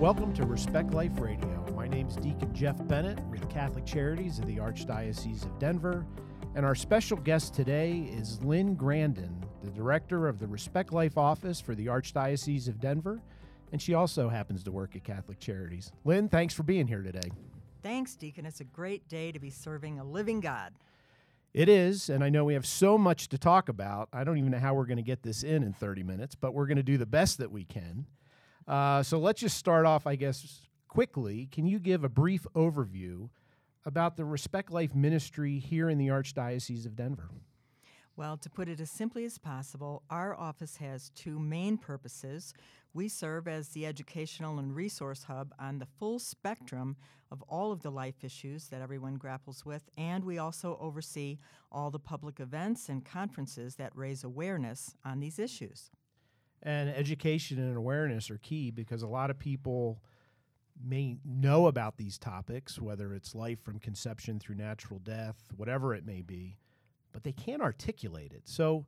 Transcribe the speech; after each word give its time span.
Welcome 0.00 0.32
to 0.36 0.46
Respect 0.46 0.94
Life 0.94 1.20
Radio. 1.20 1.66
My 1.76 1.86
name 1.86 2.08
is 2.08 2.16
Deacon 2.16 2.54
Jeff 2.54 2.74
Bennett 2.88 3.20
with 3.26 3.46
Catholic 3.50 3.84
Charities 3.84 4.38
of 4.38 4.46
the 4.46 4.56
Archdiocese 4.56 5.44
of 5.44 5.58
Denver, 5.58 6.06
and 6.54 6.64
our 6.64 6.74
special 6.74 7.18
guest 7.18 7.52
today 7.52 8.08
is 8.10 8.42
Lynn 8.42 8.76
Grandon, 8.76 9.44
the 9.62 9.70
director 9.70 10.26
of 10.26 10.38
the 10.38 10.46
Respect 10.46 10.94
Life 10.94 11.18
office 11.18 11.60
for 11.60 11.74
the 11.74 11.88
Archdiocese 11.88 12.66
of 12.66 12.80
Denver, 12.80 13.20
and 13.72 13.82
she 13.82 13.92
also 13.92 14.30
happens 14.30 14.64
to 14.64 14.72
work 14.72 14.96
at 14.96 15.04
Catholic 15.04 15.38
Charities. 15.38 15.92
Lynn, 16.06 16.30
thanks 16.30 16.54
for 16.54 16.62
being 16.62 16.86
here 16.86 17.02
today. 17.02 17.30
Thanks, 17.82 18.16
Deacon. 18.16 18.46
It's 18.46 18.60
a 18.60 18.64
great 18.64 19.06
day 19.06 19.32
to 19.32 19.38
be 19.38 19.50
serving 19.50 19.98
a 19.98 20.04
living 20.04 20.40
God. 20.40 20.72
It 21.52 21.68
is, 21.68 22.08
and 22.08 22.24
I 22.24 22.30
know 22.30 22.46
we 22.46 22.54
have 22.54 22.66
so 22.66 22.96
much 22.96 23.28
to 23.28 23.36
talk 23.36 23.68
about. 23.68 24.08
I 24.14 24.24
don't 24.24 24.38
even 24.38 24.50
know 24.50 24.60
how 24.60 24.72
we're 24.72 24.86
going 24.86 24.96
to 24.96 25.02
get 25.02 25.22
this 25.22 25.42
in 25.42 25.62
in 25.62 25.74
30 25.74 26.04
minutes, 26.04 26.34
but 26.34 26.54
we're 26.54 26.66
going 26.66 26.78
to 26.78 26.82
do 26.82 26.96
the 26.96 27.04
best 27.04 27.36
that 27.36 27.52
we 27.52 27.64
can. 27.64 28.06
Uh, 28.66 29.02
so 29.02 29.18
let's 29.18 29.40
just 29.40 29.56
start 29.56 29.86
off, 29.86 30.06
I 30.06 30.16
guess, 30.16 30.60
quickly. 30.88 31.48
Can 31.50 31.66
you 31.66 31.78
give 31.78 32.04
a 32.04 32.08
brief 32.08 32.46
overview 32.54 33.28
about 33.84 34.16
the 34.16 34.24
Respect 34.24 34.70
Life 34.70 34.94
ministry 34.94 35.58
here 35.58 35.88
in 35.88 35.98
the 35.98 36.08
Archdiocese 36.08 36.86
of 36.86 36.96
Denver? 36.96 37.30
Well, 38.16 38.36
to 38.36 38.50
put 38.50 38.68
it 38.68 38.80
as 38.80 38.90
simply 38.90 39.24
as 39.24 39.38
possible, 39.38 40.02
our 40.10 40.36
office 40.36 40.76
has 40.76 41.10
two 41.14 41.38
main 41.38 41.78
purposes. 41.78 42.52
We 42.92 43.08
serve 43.08 43.48
as 43.48 43.68
the 43.68 43.86
educational 43.86 44.58
and 44.58 44.74
resource 44.74 45.22
hub 45.22 45.54
on 45.58 45.78
the 45.78 45.86
full 45.98 46.18
spectrum 46.18 46.96
of 47.30 47.40
all 47.48 47.72
of 47.72 47.82
the 47.82 47.90
life 47.90 48.22
issues 48.22 48.68
that 48.68 48.82
everyone 48.82 49.14
grapples 49.14 49.64
with, 49.64 49.88
and 49.96 50.24
we 50.24 50.38
also 50.38 50.76
oversee 50.80 51.38
all 51.72 51.90
the 51.90 51.98
public 51.98 52.40
events 52.40 52.88
and 52.88 53.04
conferences 53.04 53.76
that 53.76 53.96
raise 53.96 54.22
awareness 54.22 54.96
on 55.04 55.20
these 55.20 55.38
issues. 55.38 55.90
And 56.62 56.90
education 56.90 57.58
and 57.58 57.76
awareness 57.76 58.30
are 58.30 58.38
key 58.38 58.70
because 58.70 59.02
a 59.02 59.08
lot 59.08 59.30
of 59.30 59.38
people 59.38 60.02
may 60.82 61.16
know 61.24 61.66
about 61.66 61.96
these 61.96 62.18
topics, 62.18 62.80
whether 62.80 63.14
it's 63.14 63.34
life 63.34 63.60
from 63.62 63.78
conception 63.78 64.38
through 64.38 64.56
natural 64.56 64.98
death, 64.98 65.36
whatever 65.56 65.94
it 65.94 66.06
may 66.06 66.22
be, 66.22 66.56
but 67.12 67.24
they 67.24 67.32
can't 67.32 67.62
articulate 67.62 68.32
it. 68.32 68.42
So 68.44 68.86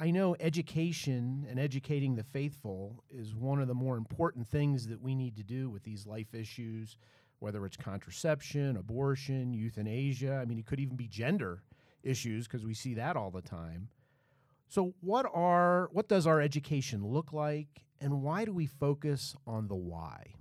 I 0.00 0.10
know 0.10 0.36
education 0.40 1.46
and 1.48 1.58
educating 1.58 2.16
the 2.16 2.24
faithful 2.24 3.04
is 3.10 3.34
one 3.34 3.60
of 3.60 3.68
the 3.68 3.74
more 3.74 3.96
important 3.96 4.48
things 4.48 4.88
that 4.88 5.00
we 5.00 5.14
need 5.14 5.36
to 5.36 5.44
do 5.44 5.70
with 5.70 5.84
these 5.84 6.06
life 6.06 6.34
issues, 6.34 6.96
whether 7.38 7.64
it's 7.66 7.76
contraception, 7.76 8.76
abortion, 8.76 9.52
euthanasia. 9.54 10.40
I 10.42 10.44
mean, 10.44 10.58
it 10.58 10.66
could 10.66 10.80
even 10.80 10.96
be 10.96 11.08
gender 11.08 11.62
issues 12.02 12.46
because 12.46 12.64
we 12.64 12.74
see 12.74 12.94
that 12.94 13.16
all 13.16 13.30
the 13.30 13.42
time. 13.42 13.88
So 14.72 14.94
what 15.02 15.26
are 15.34 15.90
what 15.92 16.08
does 16.08 16.26
our 16.26 16.40
education 16.40 17.06
look 17.06 17.34
like 17.34 17.82
and 18.00 18.22
why 18.22 18.46
do 18.46 18.54
we 18.54 18.64
focus 18.64 19.36
on 19.46 19.68
the 19.68 19.74
why? 19.74 20.32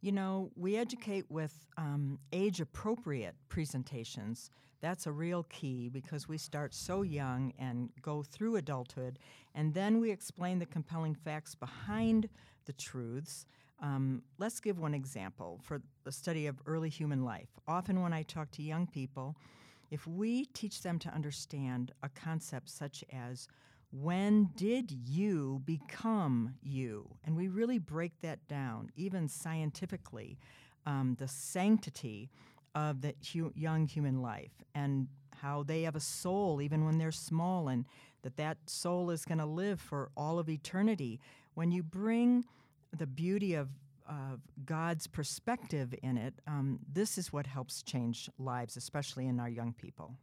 You 0.00 0.10
know, 0.10 0.50
we 0.56 0.76
educate 0.76 1.30
with 1.30 1.54
um, 1.76 2.18
age 2.32 2.60
appropriate 2.60 3.36
presentations. 3.48 4.50
That's 4.80 5.06
a 5.06 5.12
real 5.12 5.44
key 5.44 5.88
because 5.88 6.26
we 6.26 6.36
start 6.36 6.74
so 6.74 7.02
young 7.02 7.52
and 7.60 7.90
go 8.02 8.24
through 8.24 8.56
adulthood, 8.56 9.20
and 9.54 9.72
then 9.72 10.00
we 10.00 10.10
explain 10.10 10.58
the 10.58 10.66
compelling 10.66 11.14
facts 11.14 11.54
behind 11.54 12.28
the 12.64 12.72
truths. 12.72 13.46
Um, 13.80 14.22
let's 14.38 14.58
give 14.58 14.80
one 14.80 14.94
example 14.94 15.60
for 15.62 15.80
the 16.02 16.10
study 16.10 16.48
of 16.48 16.60
early 16.66 16.88
human 16.88 17.24
life. 17.24 17.50
Often, 17.68 18.02
when 18.02 18.12
I 18.12 18.24
talk 18.24 18.50
to 18.52 18.64
young 18.64 18.88
people, 18.88 19.36
if 19.90 20.06
we 20.06 20.46
teach 20.46 20.82
them 20.82 20.98
to 21.00 21.08
understand 21.14 21.92
a 22.02 22.08
concept 22.08 22.68
such 22.68 23.04
as 23.12 23.48
when 23.90 24.50
did 24.56 24.90
you 24.90 25.62
become 25.64 26.54
you? 26.62 27.08
And 27.24 27.36
we 27.36 27.48
really 27.48 27.78
break 27.78 28.20
that 28.20 28.46
down, 28.48 28.90
even 28.96 29.28
scientifically, 29.28 30.38
um, 30.84 31.16
the 31.18 31.28
sanctity 31.28 32.30
of 32.74 33.00
the 33.00 33.14
hu- 33.32 33.52
young 33.54 33.86
human 33.86 34.20
life 34.20 34.62
and 34.74 35.08
how 35.40 35.62
they 35.62 35.82
have 35.82 35.96
a 35.96 36.00
soul 36.00 36.60
even 36.60 36.84
when 36.84 36.98
they're 36.98 37.12
small 37.12 37.68
and 37.68 37.84
that 38.22 38.36
that 38.36 38.58
soul 38.66 39.10
is 39.10 39.24
going 39.24 39.38
to 39.38 39.46
live 39.46 39.80
for 39.80 40.10
all 40.16 40.38
of 40.38 40.48
eternity. 40.48 41.20
When 41.54 41.70
you 41.70 41.82
bring 41.82 42.44
the 42.96 43.06
beauty 43.06 43.54
of 43.54 43.68
of 44.08 44.40
God's 44.64 45.06
perspective 45.06 45.94
in 46.02 46.16
it, 46.16 46.34
um, 46.46 46.80
this 46.92 47.18
is 47.18 47.32
what 47.32 47.46
helps 47.46 47.82
change 47.82 48.30
lives, 48.38 48.76
especially 48.76 49.26
in 49.26 49.40
our 49.40 49.48
young 49.48 49.72
people. 49.72 50.16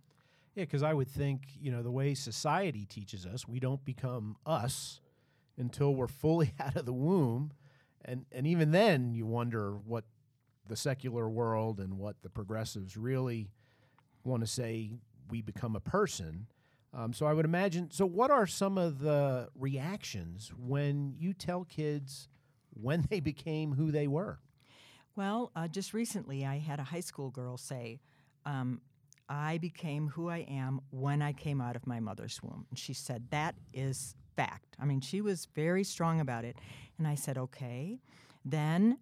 Yeah, 0.55 0.65
because 0.65 0.83
I 0.83 0.93
would 0.93 1.09
think, 1.09 1.41
you 1.59 1.71
know, 1.71 1.81
the 1.81 1.91
way 1.91 2.13
society 2.13 2.85
teaches 2.85 3.25
us, 3.25 3.47
we 3.47 3.59
don't 3.59 3.83
become 3.83 4.35
us 4.45 5.01
until 5.57 5.95
we're 5.95 6.07
fully 6.07 6.53
out 6.59 6.75
of 6.75 6.85
the 6.85 6.93
womb. 6.93 7.51
And, 8.05 8.25
and 8.31 8.45
even 8.45 8.71
then, 8.71 9.13
you 9.13 9.25
wonder 9.25 9.73
what 9.73 10.03
the 10.67 10.75
secular 10.75 11.29
world 11.29 11.79
and 11.79 11.97
what 11.97 12.21
the 12.21 12.29
progressives 12.29 12.95
really 12.97 13.49
want 14.23 14.41
to 14.41 14.47
say 14.47 14.91
we 15.29 15.41
become 15.41 15.75
a 15.75 15.79
person. 15.79 16.47
Um, 16.93 17.13
so 17.13 17.25
I 17.25 17.33
would 17.33 17.45
imagine. 17.45 17.89
So, 17.91 18.05
what 18.05 18.29
are 18.29 18.45
some 18.45 18.77
of 18.77 18.99
the 18.99 19.49
reactions 19.55 20.51
when 20.55 21.15
you 21.17 21.33
tell 21.33 21.63
kids 21.65 22.27
when 22.79 23.05
they 23.09 23.19
became 23.19 23.73
who 23.73 23.91
they 23.91 24.07
were? 24.07 24.39
Well, 25.15 25.51
uh, 25.55 25.67
just 25.67 25.93
recently, 25.93 26.45
I 26.45 26.57
had 26.57 26.79
a 26.79 26.83
high 26.83 26.99
school 27.01 27.29
girl 27.29 27.57
say, 27.57 27.99
um, 28.45 28.81
I 29.29 29.57
became 29.57 30.09
who 30.09 30.29
I 30.29 30.39
am 30.39 30.81
when 30.91 31.21
I 31.21 31.33
came 31.33 31.61
out 31.61 31.75
of 31.75 31.87
my 31.87 31.99
mother's 31.99 32.41
womb. 32.43 32.65
And 32.69 32.77
she 32.77 32.93
said, 32.93 33.27
That 33.31 33.55
is 33.73 34.15
fact. 34.35 34.75
I 34.79 34.85
mean, 34.85 35.01
she 35.01 35.21
was 35.21 35.47
very 35.55 35.83
strong 35.83 36.19
about 36.19 36.45
it. 36.45 36.57
And 36.97 37.07
I 37.07 37.15
said, 37.15 37.37
Okay, 37.37 37.99
then 38.43 38.97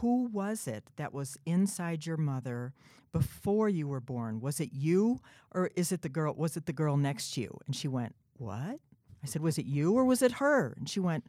who 0.00 0.26
was 0.32 0.66
it 0.66 0.84
that 0.96 1.12
was 1.12 1.38
inside 1.46 2.06
your 2.06 2.16
mother 2.16 2.72
before 3.12 3.68
you 3.68 3.86
were 3.86 4.00
born? 4.00 4.40
Was 4.40 4.58
it 4.58 4.70
you 4.72 5.20
or 5.52 5.70
is 5.76 5.92
it 5.92 6.02
the 6.02 6.08
girl 6.08 6.34
was 6.34 6.56
it 6.56 6.66
the 6.66 6.72
girl 6.72 6.96
next 6.96 7.32
to 7.34 7.42
you? 7.42 7.58
And 7.66 7.76
she 7.76 7.88
went, 7.88 8.14
"What?" 8.38 8.80
I 9.22 9.26
said, 9.26 9.42
"Was 9.42 9.58
it 9.58 9.66
you 9.66 9.94
or 9.94 10.04
was 10.04 10.22
it 10.22 10.32
her?" 10.32 10.74
And 10.78 10.88
she 10.88 11.00
went, 11.00 11.24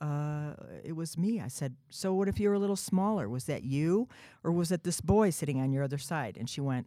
uh, 0.00 0.54
it 0.84 0.94
was 0.94 1.16
me. 1.16 1.40
I 1.40 1.48
said, 1.48 1.76
So 1.90 2.14
what 2.14 2.28
if 2.28 2.38
you 2.38 2.48
were 2.48 2.54
a 2.54 2.58
little 2.58 2.76
smaller? 2.76 3.28
Was 3.28 3.44
that 3.44 3.64
you? 3.64 4.08
Or 4.44 4.52
was 4.52 4.70
it 4.70 4.84
this 4.84 5.00
boy 5.00 5.30
sitting 5.30 5.60
on 5.60 5.72
your 5.72 5.82
other 5.82 5.98
side? 5.98 6.36
And 6.38 6.48
she 6.48 6.60
went, 6.60 6.86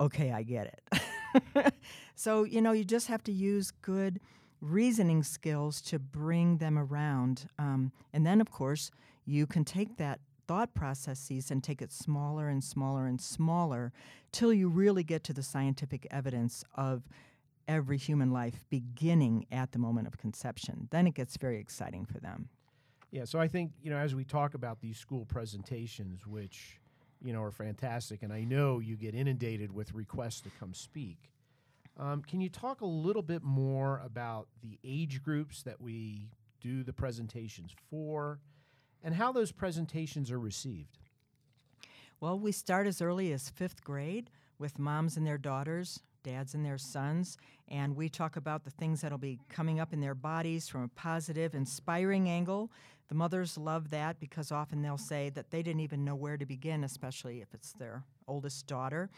Okay, 0.00 0.32
I 0.32 0.42
get 0.42 0.80
it. 0.92 1.74
so, 2.14 2.44
you 2.44 2.60
know, 2.60 2.72
you 2.72 2.84
just 2.84 3.08
have 3.08 3.22
to 3.24 3.32
use 3.32 3.70
good 3.70 4.20
reasoning 4.60 5.22
skills 5.22 5.80
to 5.82 5.98
bring 5.98 6.58
them 6.58 6.78
around. 6.78 7.48
Um, 7.58 7.92
and 8.12 8.26
then, 8.26 8.40
of 8.40 8.50
course, 8.50 8.90
you 9.26 9.46
can 9.46 9.64
take 9.64 9.96
that 9.98 10.20
thought 10.46 10.74
processes 10.74 11.50
and 11.50 11.62
take 11.62 11.82
it 11.82 11.92
smaller 11.92 12.48
and 12.48 12.62
smaller 12.62 13.06
and 13.06 13.20
smaller 13.20 13.92
till 14.32 14.52
you 14.52 14.68
really 14.68 15.02
get 15.02 15.24
to 15.24 15.32
the 15.32 15.42
scientific 15.42 16.06
evidence 16.10 16.64
of 16.74 17.02
every 17.68 17.98
human 17.98 18.30
life 18.30 18.64
beginning 18.70 19.46
at 19.50 19.72
the 19.72 19.78
moment 19.78 20.06
of 20.06 20.18
conception. 20.18 20.88
Then 20.90 21.06
it 21.06 21.14
gets 21.14 21.36
very 21.36 21.58
exciting 21.58 22.04
for 22.04 22.18
them. 22.18 22.48
Yeah, 23.10 23.24
so 23.24 23.38
I 23.38 23.48
think, 23.48 23.72
you 23.82 23.90
know, 23.90 23.96
as 23.96 24.14
we 24.14 24.24
talk 24.24 24.54
about 24.54 24.80
these 24.80 24.98
school 24.98 25.24
presentations, 25.24 26.26
which, 26.26 26.80
you 27.22 27.32
know, 27.32 27.42
are 27.42 27.52
fantastic, 27.52 28.22
and 28.22 28.32
I 28.32 28.44
know 28.44 28.78
you 28.78 28.96
get 28.96 29.14
inundated 29.14 29.72
with 29.72 29.94
requests 29.94 30.40
to 30.42 30.50
come 30.58 30.74
speak. 30.74 31.30
Um, 31.98 32.22
can 32.22 32.40
you 32.40 32.48
talk 32.50 32.82
a 32.82 32.86
little 32.86 33.22
bit 33.22 33.42
more 33.42 34.02
about 34.04 34.48
the 34.60 34.78
age 34.84 35.22
groups 35.22 35.62
that 35.62 35.80
we 35.80 36.28
do 36.60 36.82
the 36.82 36.92
presentations 36.92 37.74
for 37.90 38.40
and 39.02 39.14
how 39.14 39.32
those 39.32 39.52
presentations 39.52 40.30
are 40.30 40.40
received? 40.40 40.98
Well, 42.20 42.38
we 42.38 42.52
start 42.52 42.86
as 42.86 43.00
early 43.00 43.32
as 43.32 43.48
fifth 43.48 43.82
grade 43.84 44.30
with 44.58 44.78
moms 44.78 45.16
and 45.16 45.26
their 45.26 45.38
daughters 45.38 46.00
dads 46.26 46.54
and 46.54 46.66
their 46.66 46.76
sons, 46.76 47.38
and 47.68 47.94
we 47.94 48.08
talk 48.08 48.34
about 48.34 48.64
the 48.64 48.70
things 48.70 49.00
that'll 49.00 49.16
be 49.16 49.38
coming 49.48 49.78
up 49.78 49.92
in 49.92 50.00
their 50.00 50.14
bodies 50.14 50.68
from 50.68 50.82
a 50.82 50.88
positive, 50.88 51.54
inspiring 51.54 52.28
angle. 52.28 52.72
The 53.08 53.14
mothers 53.14 53.56
love 53.56 53.90
that 53.90 54.18
because 54.18 54.50
often 54.50 54.82
they'll 54.82 54.98
say 54.98 55.30
that 55.30 55.52
they 55.52 55.62
didn't 55.62 55.82
even 55.82 56.04
know 56.04 56.16
where 56.16 56.36
to 56.36 56.44
begin, 56.44 56.82
especially 56.82 57.40
if 57.40 57.54
it's 57.54 57.72
their 57.74 58.02
oldest 58.26 58.66
daughter. 58.66 59.08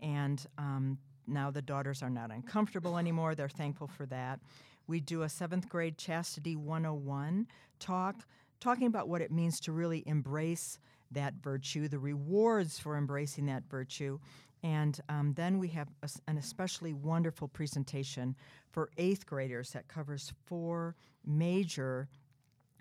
And 0.00 0.44
um, 0.56 0.96
now 1.26 1.50
the 1.50 1.60
daughters 1.60 2.02
are 2.02 2.08
not 2.08 2.30
uncomfortable 2.30 2.96
anymore. 2.96 3.34
They're 3.34 3.50
thankful 3.50 3.88
for 3.88 4.06
that. 4.06 4.40
We 4.86 5.00
do 5.00 5.22
a 5.22 5.28
seventh 5.28 5.68
grade 5.68 5.98
Chastity 5.98 6.56
101 6.56 7.46
talk, 7.78 8.24
talking 8.58 8.86
about 8.86 9.06
what 9.06 9.20
it 9.20 9.30
means 9.30 9.60
to 9.60 9.72
really 9.72 10.02
embrace 10.06 10.78
that 11.10 11.34
virtue, 11.42 11.88
the 11.88 11.98
rewards 11.98 12.78
for 12.78 12.96
embracing 12.96 13.46
that 13.46 13.64
virtue, 13.68 14.18
and 14.64 14.98
um, 15.10 15.34
then 15.34 15.58
we 15.58 15.68
have 15.68 15.88
a, 16.02 16.08
an 16.26 16.38
especially 16.38 16.94
wonderful 16.94 17.46
presentation 17.46 18.34
for 18.70 18.88
eighth 18.96 19.26
graders 19.26 19.70
that 19.72 19.86
covers 19.88 20.32
four 20.46 20.96
major 21.24 22.08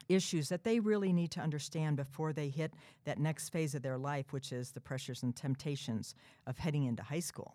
issues 0.07 0.47
that 0.47 0.63
they 0.63 0.80
really 0.80 1.12
need 1.12 1.30
to 1.31 1.41
understand 1.41 1.97
before 1.97 2.31
they 2.31 2.47
hit 2.47 2.74
that 3.03 3.19
next 3.19 3.50
phase 3.50 3.75
of 3.75 3.81
their 3.81 3.97
life, 3.97 4.31
which 4.31 4.53
is 4.53 4.71
the 4.71 4.80
pressures 4.80 5.24
and 5.24 5.35
temptations 5.35 6.15
of 6.47 6.57
heading 6.57 6.85
into 6.85 7.03
high 7.03 7.19
school. 7.19 7.53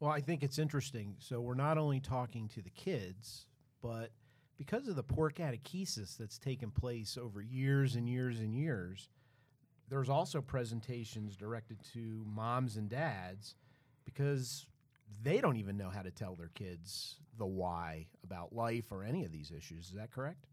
Well, 0.00 0.10
I 0.10 0.20
think 0.20 0.42
it's 0.42 0.58
interesting. 0.58 1.16
So 1.18 1.40
we're 1.40 1.54
not 1.54 1.78
only 1.78 2.00
talking 2.00 2.46
to 2.48 2.62
the 2.62 2.70
kids, 2.70 3.46
but 3.82 4.10
because 4.58 4.86
of 4.86 4.96
the 4.96 5.02
poor 5.02 5.30
catechesis 5.30 6.16
that's 6.18 6.38
taken 6.38 6.70
place 6.70 7.16
over 7.20 7.40
years 7.40 7.96
and 7.96 8.06
years 8.06 8.38
and 8.40 8.54
years, 8.54 9.08
there's 9.90 10.08
also 10.08 10.40
presentations 10.40 11.36
directed 11.36 11.78
to 11.92 12.24
moms 12.26 12.76
and 12.76 12.88
dads 12.88 13.56
because 14.04 14.66
they 15.22 15.40
don't 15.40 15.56
even 15.56 15.76
know 15.76 15.90
how 15.90 16.02
to 16.02 16.10
tell 16.10 16.34
their 16.36 16.50
kids 16.54 17.16
the 17.38 17.46
why 17.46 18.06
about 18.24 18.54
life 18.54 18.86
or 18.90 19.02
any 19.02 19.24
of 19.24 19.32
these 19.32 19.50
issues. 19.50 19.88
Is 19.88 19.94
that 19.94 20.12
correct? 20.12 20.46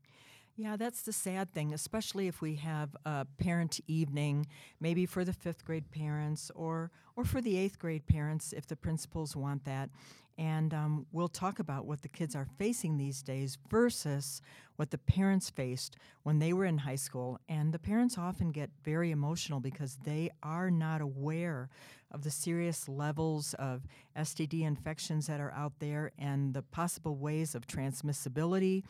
Yeah, 0.56 0.76
that's 0.76 1.04
the 1.04 1.14
sad 1.14 1.54
thing, 1.54 1.72
especially 1.72 2.28
if 2.28 2.42
we 2.42 2.56
have 2.56 2.96
a 3.06 3.28
parent 3.38 3.80
evening, 3.88 4.48
maybe 4.80 5.06
for 5.06 5.24
the 5.24 5.34
fifth 5.34 5.64
grade 5.64 5.92
parents 5.92 6.52
or 6.56 6.90
or 7.16 7.24
for 7.26 7.42
the 7.42 7.58
eighth 7.58 7.78
grade 7.78 8.08
parents 8.08 8.54
if 8.54 8.66
the 8.66 8.76
principals 8.76 9.36
want 9.36 9.66
that. 9.66 9.90
And 10.38 10.74
um, 10.74 11.08
we'll 11.12 11.28
talk 11.28 11.60
about 11.60 11.86
what 11.86 12.04
the 12.04 12.08
kids 12.08 12.36
are 12.36 12.48
facing 12.58 12.98
these 12.98 13.24
days 13.24 13.58
versus 13.70 14.42
what 14.76 14.92
the 14.92 14.98
parents 15.00 15.50
faced 15.50 15.98
when 16.24 16.38
they 16.38 16.54
were 16.54 16.66
in 16.66 16.78
high 16.78 16.96
school. 16.96 17.40
And 17.50 17.74
the 17.74 17.80
parents 17.80 18.18
often 18.18 18.52
get 18.52 18.70
very 18.84 19.10
emotional 19.10 19.60
because 19.60 19.98
they 20.04 20.30
are 20.44 20.70
not 20.70 21.02
aware 21.02 21.70
of 22.12 22.24
the 22.24 22.32
serious 22.32 22.88
levels 22.88 23.56
of 23.56 23.82
STD 24.16 24.62
infections 24.62 25.28
that 25.28 25.40
are 25.40 25.52
out 25.52 25.74
there 25.80 26.12
and 26.20 26.54
the 26.54 26.62
possible 26.62 27.18
ways 27.18 27.56
of 27.56 27.66
transmissibility. 27.66 28.84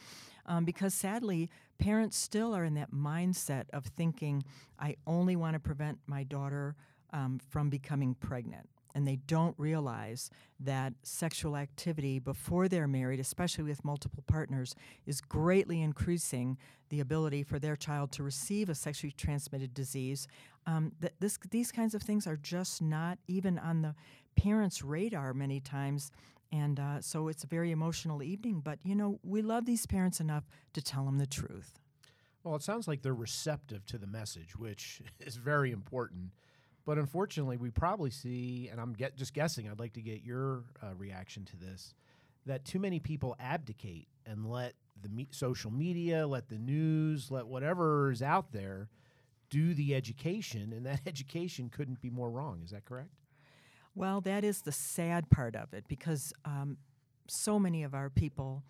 Um, 0.45 0.65
because 0.65 0.93
sadly, 0.93 1.49
parents 1.77 2.17
still 2.17 2.53
are 2.53 2.65
in 2.65 2.73
that 2.75 2.91
mindset 2.91 3.65
of 3.71 3.85
thinking, 3.85 4.43
I 4.79 4.97
only 5.05 5.35
want 5.35 5.53
to 5.53 5.59
prevent 5.59 5.99
my 6.07 6.23
daughter 6.23 6.75
um, 7.13 7.39
from 7.49 7.69
becoming 7.69 8.15
pregnant 8.15 8.69
and 8.95 9.07
they 9.07 9.17
don't 9.27 9.55
realize 9.57 10.29
that 10.59 10.93
sexual 11.03 11.55
activity 11.55 12.19
before 12.19 12.67
they're 12.67 12.87
married, 12.87 13.19
especially 13.19 13.63
with 13.63 13.85
multiple 13.85 14.23
partners, 14.27 14.75
is 15.05 15.21
greatly 15.21 15.81
increasing 15.81 16.57
the 16.89 16.99
ability 16.99 17.43
for 17.43 17.59
their 17.59 17.75
child 17.75 18.11
to 18.13 18.23
receive 18.23 18.69
a 18.69 18.75
sexually 18.75 19.11
transmitted 19.11 19.73
disease. 19.73 20.27
Um, 20.65 20.93
th- 21.01 21.13
this, 21.19 21.37
these 21.51 21.71
kinds 21.71 21.93
of 21.93 22.01
things 22.01 22.25
are 22.27 22.37
just 22.37 22.81
not 22.81 23.19
even 23.27 23.59
on 23.59 23.81
the 23.81 23.95
parents' 24.35 24.83
radar 24.83 25.33
many 25.33 25.59
times. 25.59 26.11
And 26.51 26.79
uh, 26.79 27.01
so 27.01 27.27
it's 27.27 27.43
a 27.43 27.47
very 27.47 27.71
emotional 27.71 28.23
evening, 28.23 28.61
but 28.63 28.79
you 28.83 28.95
know, 28.95 29.19
we 29.23 29.41
love 29.41 29.65
these 29.65 29.85
parents 29.85 30.19
enough 30.19 30.45
to 30.73 30.81
tell 30.81 31.03
them 31.03 31.17
the 31.17 31.27
truth. 31.27 31.79
Well, 32.43 32.55
it 32.55 32.63
sounds 32.63 32.87
like 32.87 33.01
they're 33.01 33.13
receptive 33.13 33.85
to 33.87 33.97
the 33.97 34.07
message, 34.07 34.55
which 34.55 35.01
is 35.19 35.35
very 35.35 35.71
important. 35.71 36.31
But 36.87 36.97
unfortunately, 36.97 37.57
we 37.57 37.69
probably 37.69 38.11
see, 38.11 38.69
and 38.71 38.79
I'm 38.79 38.93
get, 38.93 39.17
just 39.17 39.33
guessing, 39.33 39.69
I'd 39.69 39.77
like 39.77 39.91
to 39.93 40.01
get 40.01 40.23
your 40.23 40.63
uh, 40.81 40.95
reaction 40.95 41.43
to 41.43 41.57
this, 41.57 41.93
that 42.45 42.63
too 42.63 42.79
many 42.79 43.01
people 43.01 43.35
abdicate 43.41 44.07
and 44.25 44.49
let 44.49 44.73
the 45.01 45.09
me- 45.09 45.27
social 45.31 45.69
media, 45.69 46.25
let 46.25 46.47
the 46.47 46.57
news, 46.57 47.29
let 47.29 47.45
whatever 47.45 48.09
is 48.09 48.21
out 48.21 48.53
there 48.53 48.87
do 49.49 49.73
the 49.73 49.93
education, 49.93 50.71
and 50.71 50.85
that 50.85 51.01
education 51.05 51.69
couldn't 51.69 51.99
be 51.99 52.09
more 52.09 52.31
wrong. 52.31 52.61
Is 52.63 52.71
that 52.71 52.85
correct? 52.85 53.11
Well, 53.93 54.21
that 54.21 54.45
is 54.45 54.61
the 54.61 54.71
sad 54.71 55.29
part 55.29 55.57
of 55.57 55.73
it 55.73 55.89
because 55.89 56.31
um, 56.45 56.77
so 57.27 57.59
many 57.59 57.83
of 57.83 57.95
our 57.95 58.09
people 58.09 58.63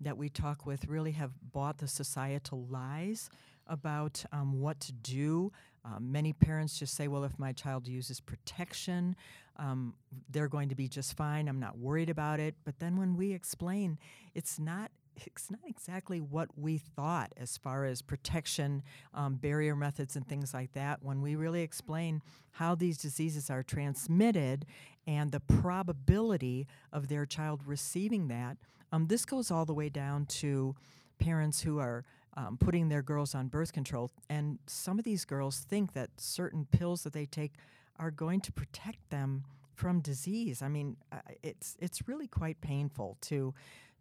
that 0.00 0.16
we 0.16 0.30
talk 0.30 0.64
with 0.64 0.86
really 0.86 1.12
have 1.12 1.32
bought 1.52 1.78
the 1.78 1.88
societal 1.88 2.66
lies 2.70 3.28
about 3.68 4.24
um, 4.32 4.60
what 4.60 4.80
to 4.80 4.92
do. 4.92 5.52
Um, 5.84 6.12
many 6.12 6.32
parents 6.32 6.78
just 6.78 6.94
say, 6.94 7.08
well, 7.08 7.24
if 7.24 7.38
my 7.38 7.52
child 7.52 7.86
uses 7.86 8.20
protection, 8.20 9.16
um, 9.56 9.94
they're 10.30 10.48
going 10.48 10.68
to 10.68 10.74
be 10.74 10.88
just 10.88 11.16
fine. 11.16 11.48
I'm 11.48 11.60
not 11.60 11.78
worried 11.78 12.10
about 12.10 12.40
it. 12.40 12.54
But 12.64 12.78
then 12.78 12.96
when 12.96 13.16
we 13.16 13.32
explain, 13.32 13.98
it's 14.34 14.58
not. 14.58 14.90
It's 15.26 15.50
not 15.50 15.62
exactly 15.66 16.20
what 16.20 16.56
we 16.56 16.78
thought 16.78 17.32
as 17.36 17.56
far 17.56 17.84
as 17.84 18.02
protection, 18.02 18.84
um, 19.12 19.34
barrier 19.34 19.74
methods, 19.74 20.14
and 20.14 20.24
things 20.24 20.54
like 20.54 20.74
that. 20.74 21.02
When 21.02 21.20
we 21.20 21.34
really 21.34 21.62
explain 21.62 22.22
how 22.52 22.76
these 22.76 22.96
diseases 22.96 23.50
are 23.50 23.64
transmitted 23.64 24.64
and 25.08 25.32
the 25.32 25.40
probability 25.40 26.68
of 26.92 27.08
their 27.08 27.26
child 27.26 27.62
receiving 27.66 28.28
that, 28.28 28.58
um, 28.92 29.08
this 29.08 29.24
goes 29.24 29.50
all 29.50 29.64
the 29.64 29.74
way 29.74 29.88
down 29.88 30.26
to 30.26 30.76
parents 31.18 31.62
who 31.62 31.80
are 31.80 32.04
um, 32.38 32.56
putting 32.56 32.88
their 32.88 33.02
girls 33.02 33.34
on 33.34 33.48
birth 33.48 33.72
control. 33.72 34.10
And 34.30 34.60
some 34.66 34.98
of 34.98 35.04
these 35.04 35.24
girls 35.24 35.66
think 35.68 35.92
that 35.94 36.10
certain 36.18 36.66
pills 36.70 37.02
that 37.02 37.12
they 37.12 37.26
take 37.26 37.54
are 37.98 38.12
going 38.12 38.40
to 38.42 38.52
protect 38.52 39.10
them 39.10 39.44
from 39.74 40.00
disease. 40.00 40.62
I 40.62 40.68
mean, 40.68 40.96
uh, 41.10 41.18
it's 41.42 41.76
it's 41.80 42.06
really 42.06 42.28
quite 42.28 42.60
painful 42.60 43.18
to 43.22 43.54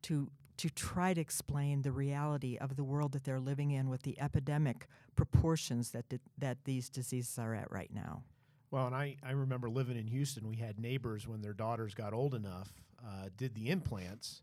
to 0.04 0.30
to 0.58 0.70
try 0.70 1.14
to 1.14 1.22
explain 1.22 1.82
the 1.82 1.92
reality 1.92 2.58
of 2.58 2.76
the 2.76 2.84
world 2.84 3.12
that 3.14 3.24
they're 3.24 3.40
living 3.40 3.72
in 3.72 3.90
with 3.90 4.04
the 4.04 4.20
epidemic 4.20 4.88
proportions 5.16 5.92
that 5.92 6.08
di- 6.10 6.20
that 6.38 6.58
these 6.64 6.90
diseases 6.90 7.40
are 7.40 7.56
at 7.56 7.72
right 7.72 7.92
now. 7.94 8.22
Well, 8.70 8.86
and 8.86 8.96
I, 8.96 9.16
I 9.24 9.32
remember 9.32 9.70
living 9.70 9.98
in 9.98 10.08
Houston, 10.08 10.48
we 10.48 10.58
had 10.58 10.78
neighbors 10.78 11.28
when 11.28 11.42
their 11.42 11.54
daughters 11.54 11.96
got 11.96 12.14
old 12.14 12.36
enough, 12.36 12.70
uh, 13.02 13.30
did 13.38 13.56
the 13.56 13.70
implants 13.70 14.42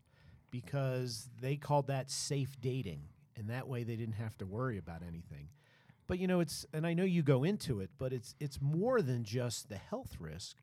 because 0.49 1.29
they 1.39 1.55
called 1.57 1.87
that 1.87 2.09
safe 2.09 2.57
dating 2.59 3.01
and 3.35 3.49
that 3.49 3.67
way 3.67 3.83
they 3.83 3.95
didn't 3.95 4.15
have 4.15 4.37
to 4.37 4.45
worry 4.45 4.77
about 4.77 5.01
anything. 5.07 5.49
But 6.07 6.19
you 6.19 6.27
know, 6.27 6.39
it's 6.39 6.65
and 6.73 6.85
I 6.85 6.93
know 6.93 7.03
you 7.03 7.23
go 7.23 7.43
into 7.43 7.79
it, 7.79 7.89
but 7.97 8.13
it's 8.13 8.35
it's 8.39 8.61
more 8.61 9.01
than 9.01 9.23
just 9.23 9.69
the 9.69 9.77
health 9.77 10.17
risk. 10.19 10.57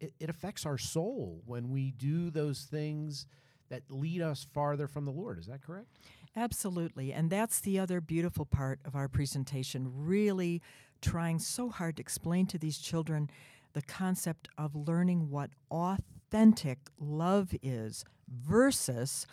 It, 0.00 0.12
it 0.18 0.28
affects 0.28 0.66
our 0.66 0.78
soul 0.78 1.42
when 1.46 1.70
we 1.70 1.92
do 1.92 2.30
those 2.30 2.62
things 2.62 3.26
that 3.70 3.82
lead 3.88 4.20
us 4.20 4.46
farther 4.52 4.86
from 4.86 5.04
the 5.04 5.12
Lord. 5.12 5.38
Is 5.38 5.46
that 5.46 5.62
correct? 5.62 5.88
Absolutely. 6.36 7.12
And 7.12 7.30
that's 7.30 7.60
the 7.60 7.78
other 7.78 8.00
beautiful 8.00 8.44
part 8.44 8.80
of 8.84 8.96
our 8.96 9.08
presentation, 9.08 9.90
really 9.94 10.60
trying 11.00 11.38
so 11.38 11.68
hard 11.68 11.96
to 11.96 12.00
explain 12.00 12.46
to 12.46 12.58
these 12.58 12.78
children 12.78 13.30
the 13.72 13.82
concept 13.82 14.48
of 14.58 14.74
learning 14.74 15.30
what 15.30 15.50
authentic 15.70 16.78
love 16.98 17.54
is 17.62 18.04
versus 18.28 19.26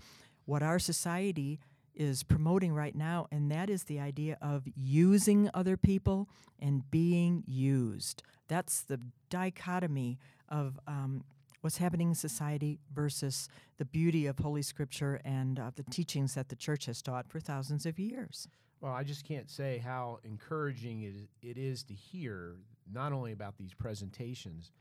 what 0.46 0.62
our 0.62 0.80
society 0.80 1.60
is 1.96 2.24
promoting 2.24 2.74
right 2.74 2.96
now, 2.96 3.28
and 3.32 3.52
that 3.52 3.70
is 3.70 3.84
the 3.84 4.00
idea 4.00 4.38
of 4.42 4.64
using 4.76 5.50
other 5.54 5.78
people 5.78 6.30
and 6.60 6.90
being 6.90 7.44
used. 7.48 8.24
That's 8.48 8.82
the 8.82 9.00
dichotomy 9.30 10.20
of 10.50 10.80
um, 10.88 11.24
what's 11.62 11.78
happening 11.78 12.10
in 12.10 12.16
society 12.16 12.80
versus 12.94 13.48
the 13.78 13.86
beauty 13.86 14.26
of 14.26 14.40
Holy 14.40 14.62
Scripture 14.62 15.22
and 15.24 15.60
uh, 15.60 15.72
the 15.76 15.84
teachings 15.84 16.36
that 16.36 16.50
the 16.50 16.56
church 16.56 16.86
has 16.86 17.02
taught 17.02 17.28
for 17.30 17.40
thousands 17.40 17.86
of 17.86 18.00
years. 18.00 18.48
Well, 18.82 18.94
I 18.94 19.04
just 19.04 19.26
can't 19.26 19.50
say 19.50 19.78
how 19.78 20.20
encouraging 20.24 21.04
it, 21.04 21.48
it 21.48 21.58
is 21.58 21.84
to 21.84 21.94
hear 21.94 22.56
not 22.92 23.14
only 23.14 23.32
about 23.32 23.58
these 23.58 23.74
presentations, 23.74 24.72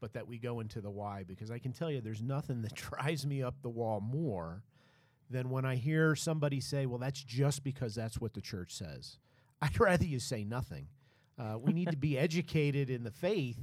but 0.00 0.14
that 0.14 0.26
we 0.26 0.38
go 0.38 0.60
into 0.60 0.80
the 0.80 0.90
why, 0.90 1.24
because 1.28 1.50
I 1.50 1.58
can 1.58 1.72
tell 1.72 1.90
you 1.90 2.00
there's 2.00 2.22
nothing 2.22 2.62
that 2.62 2.74
drives 2.90 3.26
me 3.26 3.42
up 3.42 3.54
the 3.62 3.68
wall 3.68 4.00
more 4.00 4.62
than 5.30 5.48
when 5.48 5.64
I 5.64 5.76
hear 5.76 6.16
somebody 6.16 6.60
say, 6.60 6.86
well, 6.86 6.98
that's 6.98 7.22
just 7.22 7.62
because 7.62 7.94
that's 7.94 8.20
what 8.20 8.34
the 8.34 8.40
church 8.40 8.74
says. 8.74 9.18
I'd 9.62 9.78
rather 9.78 10.04
you 10.04 10.18
say 10.18 10.44
nothing. 10.44 10.88
Uh, 11.38 11.56
we 11.58 11.72
need 11.72 11.90
to 11.90 11.96
be 11.96 12.18
educated 12.26 12.90
in 12.90 13.04
the 13.04 13.10
faith 13.10 13.58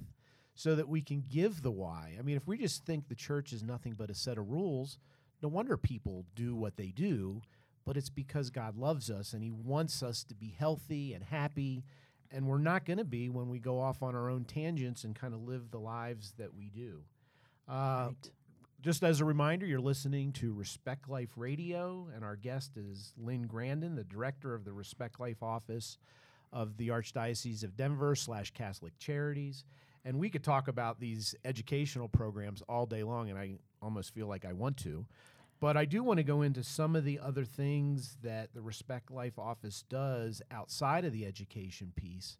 so 0.56 0.76
that 0.76 0.88
we 0.90 1.02
can 1.02 1.24
give 1.30 1.62
the 1.62 1.72
why. 1.72 2.16
I 2.18 2.24
mean, 2.24 2.38
if 2.38 2.48
we 2.48 2.58
just 2.58 2.86
think 2.86 3.08
the 3.08 3.16
church 3.16 3.54
is 3.54 3.62
nothing 3.62 3.94
but 3.96 4.10
a 4.10 4.16
set 4.16 4.38
of 4.38 4.50
rules, 4.50 4.98
no 5.42 5.50
wonder 5.50 5.78
people 5.78 6.26
do 6.36 6.56
what 6.56 6.78
they 6.78 6.88
do, 6.88 7.42
but 7.86 7.96
it's 7.98 8.10
because 8.10 8.50
God 8.50 8.76
loves 8.76 9.12
us 9.12 9.34
and 9.34 9.44
He 9.44 9.52
wants 9.52 10.02
us 10.02 10.24
to 10.26 10.36
be 10.36 10.56
healthy 10.58 11.14
and 11.14 11.24
happy. 11.24 11.84
And 12.32 12.48
we're 12.48 12.58
not 12.58 12.86
going 12.86 12.98
to 12.98 13.06
be 13.06 13.30
when 13.30 13.50
we 13.50 13.60
go 13.60 13.80
off 13.80 14.02
on 14.02 14.16
our 14.16 14.30
own 14.30 14.46
tangents 14.46 15.04
and 15.04 15.16
kind 15.16 15.34
of 15.34 15.42
live 15.42 15.70
the 15.72 15.80
lives 15.80 16.34
that 16.38 16.54
we 16.54 16.70
do. 16.70 17.04
Uh, 17.70 18.10
right. 18.10 18.32
Just 18.80 19.04
as 19.04 19.22
a 19.22 19.26
reminder, 19.26 19.66
you're 19.66 19.80
listening 19.80 20.32
to 20.34 20.54
Respect 20.54 21.10
Life 21.10 21.32
Radio, 21.36 22.10
and 22.14 22.24
our 22.24 22.36
guest 22.36 22.78
is 22.78 23.12
Lynn 23.18 23.48
Grandon, 23.48 23.96
the 23.96 24.04
director 24.04 24.54
of 24.54 24.66
the 24.66 24.72
Respect 24.72 25.20
Life 25.20 25.42
office 25.42 25.98
of 26.54 26.78
the 26.78 26.90
Archdiocese 26.90 27.64
of 27.64 27.76
Denver 27.76 28.16
slash 28.16 28.52
Catholic 28.52 28.96
Charities. 29.00 29.66
And 30.06 30.20
we 30.20 30.30
could 30.30 30.44
talk 30.44 30.68
about 30.68 31.00
these 31.00 31.34
educational 31.44 32.08
programs 32.08 32.62
all 32.70 32.86
day 32.86 33.02
long, 33.02 33.32
and 33.32 33.40
I 33.40 33.58
almost 33.82 34.14
feel 34.14 34.28
like 34.28 34.46
I 34.46 34.54
want 34.54 34.78
to. 34.78 35.08
But 35.60 35.76
I 35.76 35.86
do 35.86 36.04
want 36.04 36.18
to 36.18 36.24
go 36.24 36.44
into 36.44 36.64
some 36.64 36.96
of 36.96 37.04
the 37.04 37.20
other 37.20 37.46
things 37.46 38.16
that 38.22 38.54
the 38.54 38.62
Respect 38.62 39.10
Life 39.10 39.40
office 39.40 39.86
does 39.90 40.40
outside 40.52 41.04
of 41.04 41.14
the 41.14 41.26
education 41.26 41.94
piece. 41.96 42.38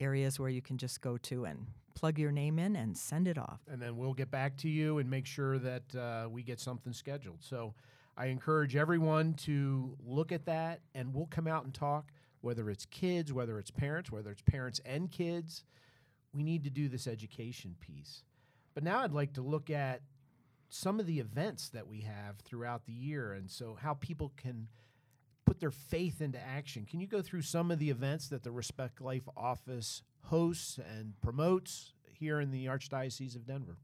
areas 0.00 0.38
where 0.38 0.50
you 0.50 0.62
can 0.62 0.78
just 0.78 1.00
go 1.00 1.16
to 1.16 1.46
and 1.46 1.66
plug 1.96 2.18
your 2.18 2.30
name 2.30 2.58
in 2.58 2.76
and 2.76 2.96
send 2.96 3.26
it 3.26 3.38
off. 3.38 3.60
And 3.68 3.80
then 3.80 3.96
we'll 3.96 4.14
get 4.14 4.30
back 4.30 4.56
to 4.58 4.68
you 4.68 4.98
and 4.98 5.10
make 5.10 5.26
sure 5.26 5.58
that 5.58 5.94
uh, 5.96 6.28
we 6.30 6.42
get 6.42 6.60
something 6.60 6.92
scheduled. 6.92 7.42
So 7.42 7.74
I 8.16 8.26
encourage 8.26 8.76
everyone 8.76 9.34
to 9.44 9.96
look 10.06 10.30
at 10.30 10.44
that 10.44 10.80
and 10.94 11.12
we'll 11.12 11.26
come 11.26 11.48
out 11.48 11.64
and 11.64 11.74
talk, 11.74 12.12
whether 12.42 12.70
it's 12.70 12.86
kids, 12.86 13.32
whether 13.32 13.58
it's 13.58 13.70
parents, 13.70 14.12
whether 14.12 14.30
it's 14.30 14.42
parents 14.42 14.80
and 14.84 15.10
kids. 15.10 15.64
We 16.32 16.42
need 16.42 16.64
to 16.64 16.70
do 16.70 16.88
this 16.88 17.06
education 17.06 17.74
piece. 17.80 18.22
But 18.74 18.84
now 18.84 19.00
I'd 19.00 19.12
like 19.12 19.32
to 19.32 19.42
look 19.42 19.70
at 19.70 20.02
some 20.68 21.00
of 21.00 21.06
the 21.06 21.18
events 21.18 21.70
that 21.70 21.88
we 21.88 22.00
have 22.02 22.38
throughout 22.40 22.84
the 22.84 22.92
year 22.92 23.32
and 23.32 23.50
so 23.50 23.78
how 23.80 23.94
people 23.94 24.32
can 24.36 24.68
put 25.46 25.60
their 25.60 25.70
faith 25.70 26.20
into 26.20 26.38
action. 26.38 26.84
Can 26.84 27.00
you 27.00 27.06
go 27.06 27.22
through 27.22 27.42
some 27.42 27.70
of 27.70 27.78
the 27.78 27.88
events 27.88 28.28
that 28.28 28.42
the 28.42 28.50
Respect 28.50 29.00
Life 29.00 29.28
office 29.36 30.02
hosts 30.26 30.78
and 30.78 31.14
promotes 31.20 31.92
here 32.18 32.40
in 32.40 32.50
the 32.50 32.66
Archdiocese 32.66 33.36
of 33.36 33.46
Denver? 33.46 33.76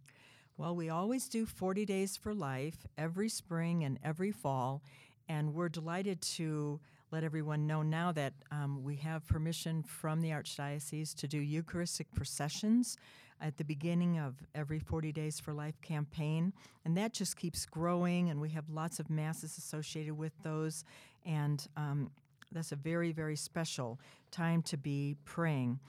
Well, 0.56 0.76
we 0.76 0.90
always 0.90 1.28
do 1.28 1.46
40 1.46 1.84
Days 1.87 2.16
for 2.16 2.34
Life 2.34 2.87
every 2.99 3.28
spring 3.28 3.84
and 3.84 3.99
every 4.04 4.30
fall, 4.30 4.82
and 5.28 5.54
we're 5.54 5.68
delighted 5.68 6.20
to 6.22 6.80
let 7.11 7.25
everyone 7.25 7.66
know 7.66 7.82
now 7.82 8.12
that 8.12 8.32
um, 8.50 8.82
we 8.82 8.96
have 8.96 9.26
permission 9.26 9.82
from 9.82 10.20
the 10.20 10.30
Archdiocese 10.30 11.14
to 11.16 11.28
do 11.28 11.38
Eucharistic 11.38 12.06
processions 12.14 12.96
at 13.40 13.56
the 13.56 13.64
beginning 13.64 14.18
of 14.18 14.37
every 14.54 14.78
40 14.78 15.12
Days 15.12 15.40
for 15.40 15.52
Life 15.52 15.80
campaign. 15.82 16.52
And 16.84 16.96
that 16.96 17.12
just 17.12 17.37
keeps 17.37 17.66
growing, 17.66 18.30
and 18.30 18.40
we 18.40 18.50
have 18.50 18.64
lots 18.70 19.00
of 19.00 19.11
masses 19.11 19.58
associated 19.58 20.16
with 20.16 20.32
those. 20.42 20.84
And 21.26 21.66
um, 21.76 22.11
that's 22.52 22.72
a 22.72 22.76
very, 22.76 23.12
very 23.12 23.37
special 23.37 23.99
time 24.30 24.62
to 24.62 24.76
be 24.76 25.16
praying. 25.25 25.80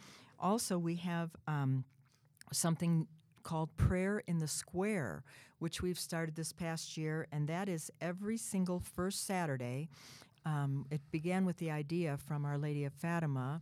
Also, 0.44 0.78
we 0.78 0.96
have 0.96 1.32
um, 1.48 1.86
something 2.52 3.08
called 3.44 3.76
Prayer 3.78 4.22
in 4.28 4.40
the 4.40 4.48
Square, 4.48 5.24
which 5.60 5.82
we've 5.82 5.98
started 5.98 6.36
this 6.36 6.52
past 6.52 6.98
year, 6.98 7.28
and 7.32 7.48
that 7.48 7.70
is 7.70 7.90
every 8.02 8.36
single 8.36 8.82
first 8.82 9.26
Saturday. 9.26 9.88
Um, 10.46 10.86
it 10.92 11.00
began 11.12 11.46
with 11.46 11.58
the 11.58 11.72
idea 11.72 12.18
from 12.18 12.44
Our 12.44 12.58
Lady 12.58 12.84
of 12.84 12.92
Fatima 12.92 13.62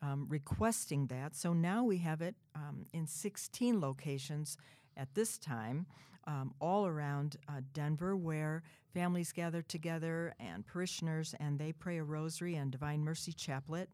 um, 0.00 0.26
requesting 0.30 1.06
that. 1.08 1.36
So 1.36 1.52
now 1.52 1.84
we 1.84 1.98
have 1.98 2.22
it 2.22 2.34
um, 2.54 2.86
in 2.94 3.06
16 3.06 3.78
locations 3.78 4.56
at 4.96 5.14
this 5.14 5.36
time, 5.36 5.84
um, 6.26 6.54
all 6.60 6.86
around 6.86 7.36
uh, 7.46 7.60
Denver, 7.74 8.16
where 8.16 8.62
families 8.94 9.32
gather 9.32 9.60
together 9.60 10.32
and 10.40 10.66
parishioners 10.66 11.34
and 11.38 11.58
they 11.58 11.72
pray 11.72 11.98
a 11.98 12.04
rosary 12.04 12.54
and 12.56 12.70
Divine 12.70 13.04
Mercy 13.04 13.32
Chaplet. 13.32 13.88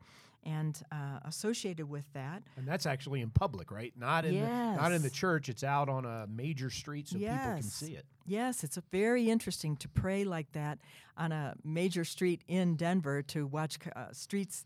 And 0.49 0.81
uh, 0.91 1.21
associated 1.27 1.91
with 1.91 2.11
that, 2.15 2.43
and 2.57 2.67
that's 2.67 2.87
actually 2.87 3.21
in 3.21 3.29
public, 3.29 3.71
right? 3.71 3.93
Not 3.99 4.25
in 4.25 4.33
yes. 4.33 4.47
the, 4.49 4.83
not 4.83 4.93
in 4.93 5.03
the 5.03 5.11
church. 5.11 5.51
It's 5.51 5.63
out 5.63 5.91
on 5.91 6.07
a 6.07 6.27
major 6.27 6.71
street 6.71 7.07
so 7.07 7.19
yes. 7.19 7.39
people 7.39 7.53
can 7.53 7.63
see 7.63 7.93
it. 7.93 8.07
Yes, 8.27 8.65
it's 8.65 8.79
very 8.91 9.29
interesting 9.29 9.77
to 9.77 9.89
pray 9.89 10.25
like 10.25 10.51
that 10.53 10.79
on 11.19 11.33
a 11.33 11.55
major 11.65 12.03
street 12.05 12.41
in 12.49 12.77
Denver 12.77 13.21
to 13.23 13.47
watch 13.47 13.79
uh, 13.95 14.07
streets 14.13 14.65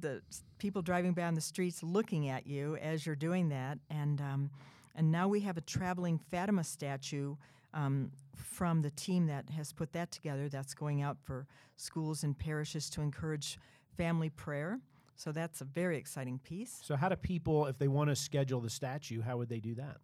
the 0.00 0.22
people 0.58 0.82
driving 0.82 1.12
by 1.12 1.22
on 1.22 1.34
the 1.34 1.40
streets 1.40 1.82
looking 1.82 2.28
at 2.28 2.46
you 2.46 2.76
as 2.76 3.06
you're 3.06 3.16
doing 3.16 3.48
that. 3.48 3.78
And 3.90 4.20
um, 4.20 4.50
and 4.94 5.10
now 5.10 5.28
we 5.28 5.40
have 5.40 5.56
a 5.56 5.60
traveling 5.62 6.18
Fatima 6.30 6.64
statue 6.64 7.36
um, 7.72 8.12
from 8.36 8.82
the 8.82 8.90
team 8.90 9.26
that 9.26 9.50
has 9.50 9.72
put 9.72 9.92
that 9.92 10.10
together. 10.10 10.48
That's 10.48 10.74
going 10.74 11.02
out 11.02 11.18
for 11.22 11.46
schools 11.76 12.22
and 12.22 12.38
parishes 12.38 12.88
to 12.90 13.00
encourage 13.00 13.58
family 13.96 14.30
prayer. 14.30 14.80
So 15.16 15.32
that's 15.32 15.60
a 15.60 15.64
very 15.64 15.96
exciting 15.96 16.38
piece. 16.38 16.80
So, 16.82 16.96
how 16.96 17.08
do 17.08 17.16
people, 17.16 17.66
if 17.66 17.78
they 17.78 17.88
want 17.88 18.10
to 18.10 18.16
schedule 18.16 18.60
the 18.60 18.70
statue, 18.70 19.22
how 19.22 19.36
would 19.36 19.48
they 19.48 19.60
do 19.60 19.74
that? 19.76 19.98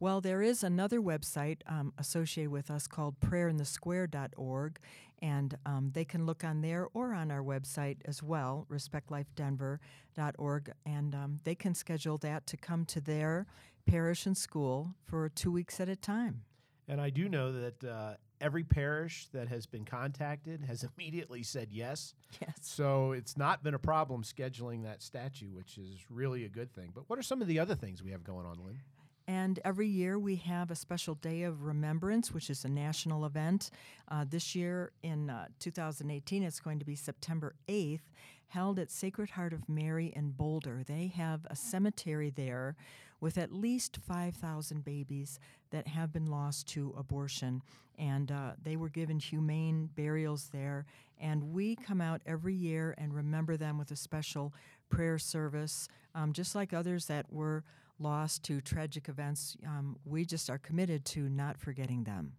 Well, 0.00 0.20
there 0.20 0.42
is 0.42 0.64
another 0.64 1.00
website 1.00 1.58
um, 1.66 1.92
associated 1.98 2.50
with 2.50 2.70
us 2.70 2.86
called 2.86 3.20
prayerinthesquare.org, 3.20 4.78
and 5.22 5.56
um, 5.64 5.90
they 5.94 6.04
can 6.04 6.26
look 6.26 6.44
on 6.44 6.60
there 6.60 6.88
or 6.94 7.14
on 7.14 7.30
our 7.30 7.42
website 7.42 7.98
as 8.04 8.22
well, 8.22 8.66
respectlifedenver.org, 8.70 10.72
and 10.84 11.14
um, 11.14 11.40
they 11.44 11.54
can 11.54 11.74
schedule 11.74 12.18
that 12.18 12.46
to 12.48 12.56
come 12.56 12.84
to 12.86 13.00
their 13.00 13.46
parish 13.86 14.26
and 14.26 14.36
school 14.36 14.94
for 15.04 15.28
two 15.28 15.52
weeks 15.52 15.78
at 15.78 15.88
a 15.88 15.96
time. 15.96 16.42
And 16.88 17.00
I 17.00 17.10
do 17.10 17.28
know 17.28 17.52
that 17.52 17.84
uh, 17.84 18.14
every 18.40 18.64
parish 18.64 19.28
that 19.32 19.48
has 19.48 19.66
been 19.66 19.84
contacted 19.84 20.62
has 20.64 20.84
immediately 20.96 21.42
said 21.42 21.68
yes. 21.70 22.14
Yes. 22.40 22.54
So 22.62 23.12
it's 23.12 23.36
not 23.36 23.62
been 23.62 23.74
a 23.74 23.78
problem 23.78 24.22
scheduling 24.22 24.84
that 24.84 25.02
statue, 25.02 25.50
which 25.50 25.78
is 25.78 26.04
really 26.10 26.44
a 26.44 26.48
good 26.48 26.72
thing. 26.72 26.90
But 26.94 27.04
what 27.08 27.18
are 27.18 27.22
some 27.22 27.40
of 27.42 27.48
the 27.48 27.58
other 27.58 27.74
things 27.74 28.02
we 28.02 28.10
have 28.10 28.24
going 28.24 28.46
on, 28.46 28.58
Lynn? 28.64 28.80
And 29.26 29.58
every 29.64 29.88
year 29.88 30.18
we 30.18 30.36
have 30.36 30.70
a 30.70 30.76
special 30.76 31.14
day 31.14 31.44
of 31.44 31.64
remembrance, 31.64 32.32
which 32.32 32.50
is 32.50 32.64
a 32.64 32.68
national 32.68 33.24
event. 33.24 33.70
Uh, 34.08 34.24
this 34.28 34.54
year 34.54 34.92
in 35.02 35.30
uh, 35.30 35.46
2018, 35.60 36.42
it's 36.42 36.60
going 36.60 36.78
to 36.78 36.84
be 36.84 36.94
September 36.94 37.54
8th, 37.66 38.02
held 38.48 38.78
at 38.78 38.90
Sacred 38.90 39.30
Heart 39.30 39.54
of 39.54 39.68
Mary 39.68 40.12
in 40.14 40.30
Boulder. 40.30 40.82
They 40.86 41.06
have 41.16 41.46
a 41.48 41.56
cemetery 41.56 42.30
there 42.30 42.76
with 43.18 43.38
at 43.38 43.50
least 43.50 43.96
5,000 43.96 44.84
babies 44.84 45.40
that 45.70 45.88
have 45.88 46.12
been 46.12 46.26
lost 46.26 46.68
to 46.68 46.94
abortion. 46.98 47.62
And 47.98 48.30
uh, 48.30 48.52
they 48.62 48.76
were 48.76 48.90
given 48.90 49.18
humane 49.18 49.88
burials 49.96 50.50
there. 50.52 50.84
And 51.18 51.54
we 51.54 51.76
come 51.76 52.02
out 52.02 52.20
every 52.26 52.54
year 52.54 52.94
and 52.98 53.14
remember 53.14 53.56
them 53.56 53.78
with 53.78 53.90
a 53.90 53.96
special 53.96 54.52
prayer 54.90 55.18
service, 55.18 55.88
um, 56.14 56.34
just 56.34 56.54
like 56.54 56.74
others 56.74 57.06
that 57.06 57.32
were 57.32 57.64
lost 57.98 58.42
to 58.44 58.60
tragic 58.60 59.08
events, 59.08 59.56
um, 59.66 59.96
we 60.04 60.24
just 60.24 60.50
are 60.50 60.58
committed 60.58 61.04
to 61.04 61.28
not 61.28 61.58
forgetting 61.58 62.04
them. 62.04 62.32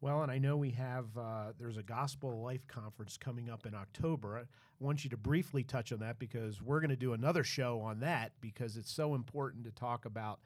Well, 0.00 0.22
and 0.22 0.32
I 0.32 0.38
know 0.38 0.56
we 0.56 0.70
have, 0.70 1.04
uh, 1.16 1.52
there's 1.58 1.76
a 1.76 1.82
Gospel 1.82 2.30
of 2.30 2.38
Life 2.38 2.66
conference 2.66 3.18
coming 3.18 3.50
up 3.50 3.66
in 3.66 3.74
October. 3.74 4.38
I 4.38 4.44
want 4.78 5.04
you 5.04 5.10
to 5.10 5.16
briefly 5.18 5.62
touch 5.62 5.92
on 5.92 5.98
that 5.98 6.18
because 6.18 6.62
we're 6.62 6.80
going 6.80 6.90
to 6.90 6.96
do 6.96 7.12
another 7.12 7.44
show 7.44 7.80
on 7.80 8.00
that 8.00 8.32
because 8.40 8.78
it's 8.78 8.90
so 8.90 9.14
important 9.14 9.64
to 9.64 9.70
talk 9.72 10.06
about 10.06 10.40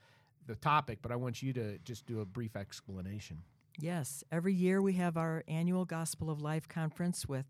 the 0.47 0.57
topic, 0.57 0.99
but 1.03 1.13
I 1.13 1.17
want 1.17 1.41
you 1.41 1.53
to 1.53 1.79
just 1.79 2.05
do 2.05 2.21
a 2.21 2.25
brief 2.25 2.57
explanation. 2.57 3.43
Yes, 3.79 4.25
every 4.33 4.55
year 4.55 4.83
we 4.83 4.95
have 4.95 5.17
our 5.17 5.45
annual 5.47 5.85
Gospel 5.85 6.31
of 6.31 6.43
Life 6.43 6.69
conference 6.69 7.27
with 7.27 7.47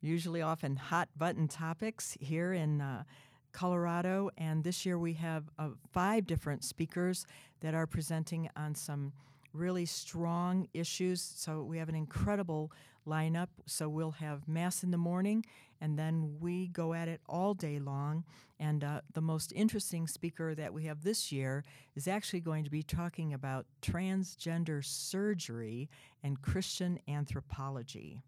usually 0.00 0.40
often 0.40 0.76
hot 0.76 1.10
button 1.16 1.48
topics 1.48 2.16
here 2.18 2.52
in. 2.52 2.80
Uh, 2.80 3.04
Colorado, 3.52 4.30
and 4.36 4.64
this 4.64 4.84
year 4.84 4.98
we 4.98 5.14
have 5.14 5.44
uh, 5.58 5.68
five 5.92 6.26
different 6.26 6.64
speakers 6.64 7.26
that 7.60 7.74
are 7.74 7.86
presenting 7.86 8.48
on 8.56 8.74
some 8.74 9.12
really 9.52 9.86
strong 9.86 10.66
issues. 10.72 11.20
So 11.36 11.62
we 11.62 11.78
have 11.78 11.88
an 11.88 11.94
incredible 11.94 12.72
lineup. 13.06 13.48
So 13.66 13.88
we'll 13.88 14.12
have 14.12 14.48
Mass 14.48 14.82
in 14.82 14.90
the 14.90 14.98
morning, 14.98 15.44
and 15.80 15.98
then 15.98 16.36
we 16.40 16.68
go 16.68 16.94
at 16.94 17.08
it 17.08 17.20
all 17.28 17.54
day 17.54 17.78
long. 17.78 18.24
And 18.58 18.84
uh, 18.84 19.00
the 19.12 19.20
most 19.20 19.52
interesting 19.54 20.06
speaker 20.06 20.54
that 20.54 20.72
we 20.72 20.84
have 20.84 21.02
this 21.02 21.32
year 21.32 21.64
is 21.96 22.06
actually 22.06 22.40
going 22.40 22.64
to 22.64 22.70
be 22.70 22.82
talking 22.82 23.34
about 23.34 23.66
transgender 23.82 24.84
surgery 24.84 25.88
and 26.22 26.40
Christian 26.40 26.98
anthropology. 27.08 28.22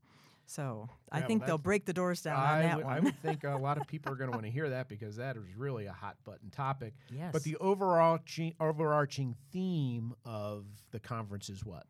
So 0.47 0.89
I 1.11 1.21
Yeah, 1.21 1.27
think 1.27 1.41
well, 1.41 1.47
they'll 1.49 1.59
break 1.59 1.85
the 1.87 1.93
doors 1.93 2.23
down 2.23 2.39
on 2.39 2.47
I 2.47 2.63
that 2.63 2.77
would, 2.77 2.85
one. 2.85 2.95
I 2.97 3.01
would 3.01 3.19
think 3.21 3.45
a 3.45 3.57
lot 3.57 3.79
of 3.79 3.87
people 3.87 4.13
are 4.13 4.17
going 4.17 4.31
to 4.31 4.37
want 4.37 4.47
to 4.47 4.53
hear 4.53 4.69
that 4.71 4.89
because 4.89 5.17
that 5.17 5.37
is 5.37 5.45
really 5.57 5.87
a 5.87 5.93
hot 5.93 6.17
button 6.25 6.51
topic. 6.51 6.95
yes. 7.11 7.33
But 7.33 7.43
the 7.45 7.57
overarching 7.57 8.55
overarching 8.61 9.37
theme 9.53 10.15
of 10.25 10.67
the 10.91 11.01
conference 11.01 11.49
is 11.49 11.65
what? 11.65 11.87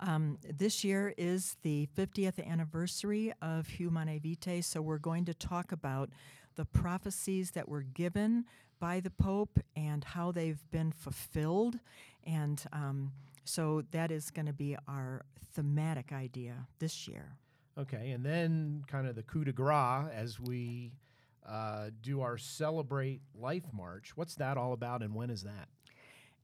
Um, 0.00 0.38
this 0.56 0.84
year 0.84 1.12
is 1.18 1.56
the 1.62 1.88
50th 1.96 2.44
anniversary 2.46 3.32
of 3.42 3.66
Humanae 3.66 4.20
Vitae, 4.20 4.60
so 4.60 4.80
we're 4.80 4.98
going 4.98 5.24
to 5.24 5.34
talk 5.34 5.72
about 5.72 6.10
the 6.54 6.64
prophecies 6.64 7.52
that 7.52 7.68
were 7.68 7.82
given 7.82 8.44
by 8.78 9.00
the 9.00 9.10
Pope 9.10 9.58
and 9.74 10.04
how 10.04 10.30
they've 10.30 10.62
been 10.70 10.92
fulfilled. 10.92 11.80
And 12.24 12.62
um, 12.72 13.12
so 13.44 13.82
that 13.90 14.12
is 14.12 14.30
going 14.30 14.46
to 14.46 14.52
be 14.52 14.76
our 14.86 15.24
thematic 15.52 16.12
idea 16.12 16.68
this 16.78 17.08
year. 17.08 17.36
Okay, 17.78 18.10
and 18.10 18.24
then 18.24 18.82
kind 18.88 19.06
of 19.06 19.14
the 19.14 19.22
coup 19.22 19.44
de 19.44 19.52
grace 19.52 20.08
as 20.12 20.40
we 20.40 20.90
uh, 21.48 21.90
do 22.02 22.20
our 22.20 22.36
celebrate 22.36 23.20
life 23.34 23.66
march. 23.72 24.16
What's 24.16 24.34
that 24.36 24.56
all 24.56 24.72
about, 24.72 25.02
and 25.02 25.14
when 25.14 25.30
is 25.30 25.42
that? 25.44 25.68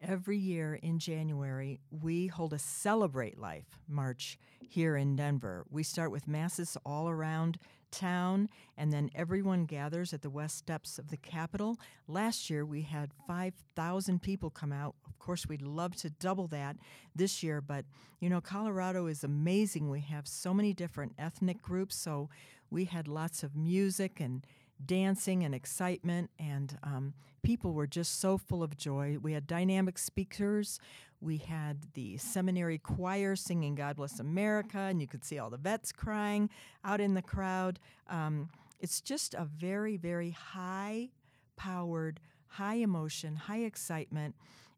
Every 0.00 0.38
year 0.38 0.74
in 0.74 0.98
January, 0.98 1.80
we 1.90 2.26
hold 2.28 2.52
a 2.52 2.58
Celebrate 2.58 3.38
Life 3.38 3.80
march 3.88 4.38
here 4.60 4.96
in 4.96 5.16
Denver. 5.16 5.64
We 5.70 5.82
start 5.82 6.10
with 6.10 6.28
masses 6.28 6.76
all 6.84 7.08
around 7.08 7.58
town, 7.96 8.48
and 8.76 8.92
then 8.92 9.10
everyone 9.14 9.64
gathers 9.64 10.12
at 10.12 10.22
the 10.22 10.30
west 10.30 10.58
steps 10.58 10.98
of 10.98 11.08
the 11.08 11.16
Capitol. 11.16 11.78
Last 12.08 12.50
year, 12.50 12.64
we 12.64 12.82
had 12.82 13.10
5,000 13.26 14.20
people 14.22 14.50
come 14.50 14.72
out. 14.72 14.94
Of 15.06 15.18
course, 15.18 15.46
we'd 15.46 15.62
love 15.62 15.96
to 15.96 16.10
double 16.10 16.48
that 16.48 16.76
this 17.14 17.42
year, 17.42 17.60
but 17.60 17.84
you 18.20 18.28
know, 18.28 18.40
Colorado 18.40 19.06
is 19.06 19.24
amazing. 19.24 19.90
We 19.90 20.00
have 20.00 20.26
so 20.26 20.54
many 20.54 20.72
different 20.72 21.12
ethnic 21.18 21.62
groups, 21.62 21.96
so 21.96 22.28
we 22.70 22.86
had 22.86 23.06
lots 23.06 23.42
of 23.42 23.54
music 23.54 24.20
and 24.20 24.44
dancing 24.85 25.45
and 25.45 25.54
excitement, 25.54 26.31
and 26.38 26.78
um, 26.83 27.14
people 27.43 27.73
were 27.73 27.87
just 27.87 28.21
so 28.21 28.38
full 28.38 28.62
of 28.62 28.76
joy. 28.76 29.19
We 29.21 29.33
had 29.33 29.47
dynamic 29.47 29.99
speakers. 29.99 30.78
We 31.21 31.38
had 31.38 31.95
the 31.95 32.16
seminary 32.19 32.78
choir 32.78 33.37
singing 33.37 33.75
God 33.75 33.97
Bless 33.97 34.21
America, 34.21 34.78
and 34.78 35.00
you 35.00 35.07
could 35.07 35.25
see 35.25 35.38
all 35.38 35.50
the 35.50 35.57
vets 35.57 35.93
crying 35.93 36.50
out 36.85 37.00
in 37.00 37.14
the 37.14 37.23
crowd. 37.23 37.78
Um, 38.09 38.50
it's 38.81 39.00
just 39.00 39.35
a 39.35 39.45
very, 39.45 39.97
very 39.97 40.31
high 40.31 41.11
powered, 41.57 42.21
high 42.49 42.75
emotion, 42.75 43.37
high 43.37 43.61
excitement 43.61 44.35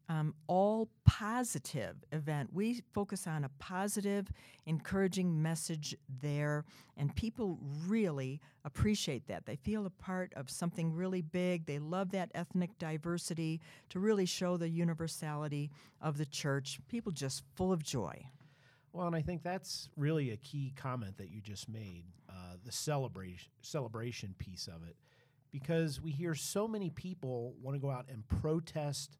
um, 0.09 0.33
all 0.47 0.89
positive 1.05 1.95
event. 2.11 2.49
We 2.53 2.81
focus 2.93 3.27
on 3.27 3.43
a 3.43 3.49
positive, 3.59 4.27
encouraging 4.65 5.41
message 5.41 5.95
there, 6.21 6.65
and 6.95 7.13
people 7.15 7.59
really 7.87 8.39
appreciate 8.63 9.27
that. 9.27 9.45
They 9.45 9.57
feel 9.57 9.85
a 9.85 9.89
part 9.89 10.33
of 10.35 10.49
something 10.49 10.93
really 10.93 11.21
big. 11.21 11.65
They 11.65 11.79
love 11.79 12.11
that 12.11 12.31
ethnic 12.33 12.77
diversity 12.79 13.59
to 13.89 13.99
really 13.99 14.25
show 14.25 14.57
the 14.57 14.69
universality 14.69 15.71
of 16.01 16.17
the 16.17 16.25
church. 16.25 16.79
People 16.87 17.11
just 17.11 17.43
full 17.55 17.73
of 17.73 17.83
joy. 17.83 18.27
Well, 18.93 19.07
and 19.07 19.15
I 19.15 19.21
think 19.21 19.43
that's 19.43 19.89
really 19.97 20.31
a 20.31 20.37
key 20.37 20.73
comment 20.75 21.17
that 21.17 21.29
you 21.29 21.41
just 21.41 21.69
made 21.69 22.05
uh, 22.29 22.55
the 22.65 22.71
celebration, 22.71 23.49
celebration 23.61 24.33
piece 24.37 24.67
of 24.67 24.87
it. 24.87 24.95
Because 25.51 26.01
we 26.01 26.11
hear 26.11 26.35
so 26.35 26.67
many 26.67 26.89
people 26.89 27.53
want 27.61 27.75
to 27.75 27.79
go 27.79 27.89
out 27.89 28.05
and 28.11 28.27
protest 28.27 29.17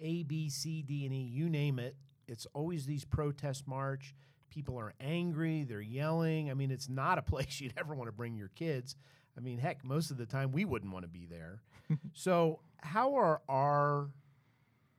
a, 0.00 0.22
B, 0.24 0.48
C, 0.48 0.82
D, 0.82 1.04
and 1.04 1.14
E, 1.14 1.18
you 1.18 1.48
name 1.48 1.78
it. 1.78 1.96
It's 2.26 2.46
always 2.52 2.86
these 2.86 3.04
protest 3.04 3.66
march. 3.66 4.14
People 4.50 4.78
are 4.78 4.92
angry, 5.00 5.64
they're 5.64 5.80
yelling. 5.80 6.50
I 6.50 6.54
mean, 6.54 6.70
it's 6.70 6.88
not 6.88 7.18
a 7.18 7.22
place 7.30 7.60
you'd 7.60 7.74
ever 7.76 7.94
want 7.94 8.08
to 8.08 8.12
bring 8.12 8.36
your 8.36 8.48
kids. 8.48 8.96
I 9.36 9.40
mean, 9.40 9.58
heck, 9.58 9.84
most 9.84 10.10
of 10.10 10.16
the 10.16 10.26
time 10.26 10.52
we 10.52 10.64
wouldn't 10.64 10.92
want 10.92 11.04
to 11.04 11.08
be 11.08 11.26
there. 11.26 11.62
so, 12.12 12.60
how 12.80 13.14
are 13.14 13.40
our 13.48 14.10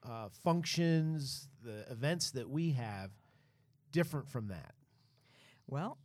uh, 0.08 0.30
functions, 0.44 1.50
the 1.64 1.90
events 1.92 2.32
that 2.32 2.50
we 2.50 2.72
have, 2.72 3.12
different 3.92 4.30
from 4.30 4.48
that? 4.48 4.74
Well, 5.68 5.98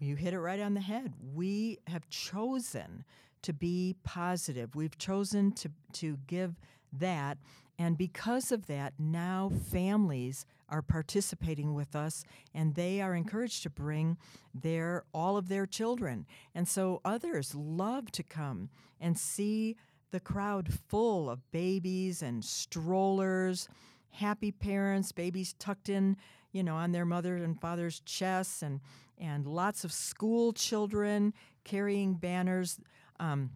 you 0.00 0.16
hit 0.16 0.34
it 0.34 0.40
right 0.40 0.60
on 0.60 0.74
the 0.74 0.80
head. 0.80 1.14
We 1.34 1.78
have 1.86 2.08
chosen 2.08 3.04
to 3.42 3.52
be 3.52 3.96
positive. 4.04 4.74
We've 4.74 4.96
chosen 4.98 5.52
to 5.52 5.70
to 5.94 6.18
give 6.26 6.54
that 6.92 7.38
and 7.78 7.96
because 7.96 8.50
of 8.50 8.66
that, 8.66 8.94
now 8.98 9.52
families 9.70 10.44
are 10.68 10.82
participating 10.82 11.74
with 11.74 11.94
us 11.94 12.24
and 12.52 12.74
they 12.74 13.00
are 13.00 13.14
encouraged 13.14 13.62
to 13.62 13.70
bring 13.70 14.18
their 14.52 15.04
all 15.14 15.36
of 15.36 15.48
their 15.48 15.64
children. 15.64 16.26
And 16.54 16.66
so 16.66 17.00
others 17.04 17.54
love 17.54 18.10
to 18.12 18.22
come 18.24 18.68
and 19.00 19.16
see 19.16 19.76
the 20.10 20.18
crowd 20.18 20.72
full 20.88 21.30
of 21.30 21.48
babies 21.52 22.20
and 22.20 22.44
strollers, 22.44 23.68
happy 24.10 24.50
parents, 24.50 25.12
babies 25.12 25.54
tucked 25.58 25.88
in, 25.88 26.16
you 26.50 26.64
know, 26.64 26.74
on 26.74 26.90
their 26.92 27.04
mother 27.04 27.36
and 27.36 27.60
father's 27.60 28.00
chests 28.00 28.62
and 28.62 28.80
and 29.20 29.46
lots 29.46 29.84
of 29.84 29.92
school 29.92 30.52
children 30.52 31.32
carrying 31.64 32.14
banners. 32.14 32.78
Um, 33.18 33.50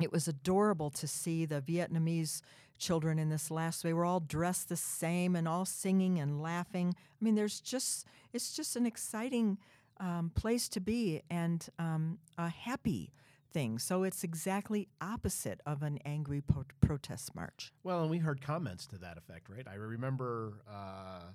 it 0.00 0.12
was 0.12 0.28
adorable 0.28 0.90
to 0.90 1.06
see 1.06 1.44
the 1.44 1.60
Vietnamese 1.60 2.40
children 2.78 3.18
in 3.18 3.28
this 3.28 3.50
last 3.50 3.82
they 3.82 3.92
were 3.92 4.04
all 4.04 4.20
dressed 4.20 4.68
the 4.68 4.76
same 4.76 5.36
and 5.36 5.48
all 5.48 5.64
singing 5.64 6.18
and 6.18 6.40
laughing. 6.42 6.94
I 6.96 7.24
mean 7.24 7.34
there's 7.34 7.60
just 7.60 8.06
it's 8.32 8.54
just 8.54 8.76
an 8.76 8.86
exciting 8.86 9.58
um, 9.98 10.30
place 10.34 10.68
to 10.70 10.80
be 10.80 11.22
and 11.30 11.66
um, 11.78 12.18
a 12.36 12.48
happy 12.48 13.12
thing. 13.52 13.78
So 13.78 14.02
it's 14.02 14.22
exactly 14.22 14.88
opposite 15.00 15.60
of 15.64 15.82
an 15.82 15.98
angry 16.04 16.42
po- 16.42 16.66
protest 16.80 17.34
march. 17.34 17.72
Well 17.82 18.02
and 18.02 18.10
we 18.10 18.18
heard 18.18 18.40
comments 18.40 18.86
to 18.88 18.98
that 18.98 19.18
effect 19.18 19.48
right? 19.48 19.66
I 19.70 19.74
remember 19.74 20.62
uh, 20.70 21.32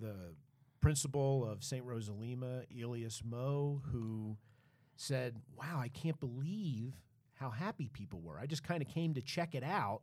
the 0.00 0.14
principal 0.80 1.46
of 1.46 1.62
st 1.62 1.84
rosa 1.84 2.12
lima 2.12 2.62
Elias 2.74 3.22
Moo 3.22 3.80
who 3.92 4.34
said 4.96 5.36
wow 5.58 5.78
i 5.78 5.88
can't 5.88 6.18
believe 6.18 6.94
how 7.40 7.48
happy 7.50 7.88
people 7.92 8.20
were. 8.20 8.38
I 8.38 8.46
just 8.46 8.62
kind 8.62 8.82
of 8.82 8.88
came 8.88 9.14
to 9.14 9.22
check 9.22 9.54
it 9.54 9.64
out 9.64 10.02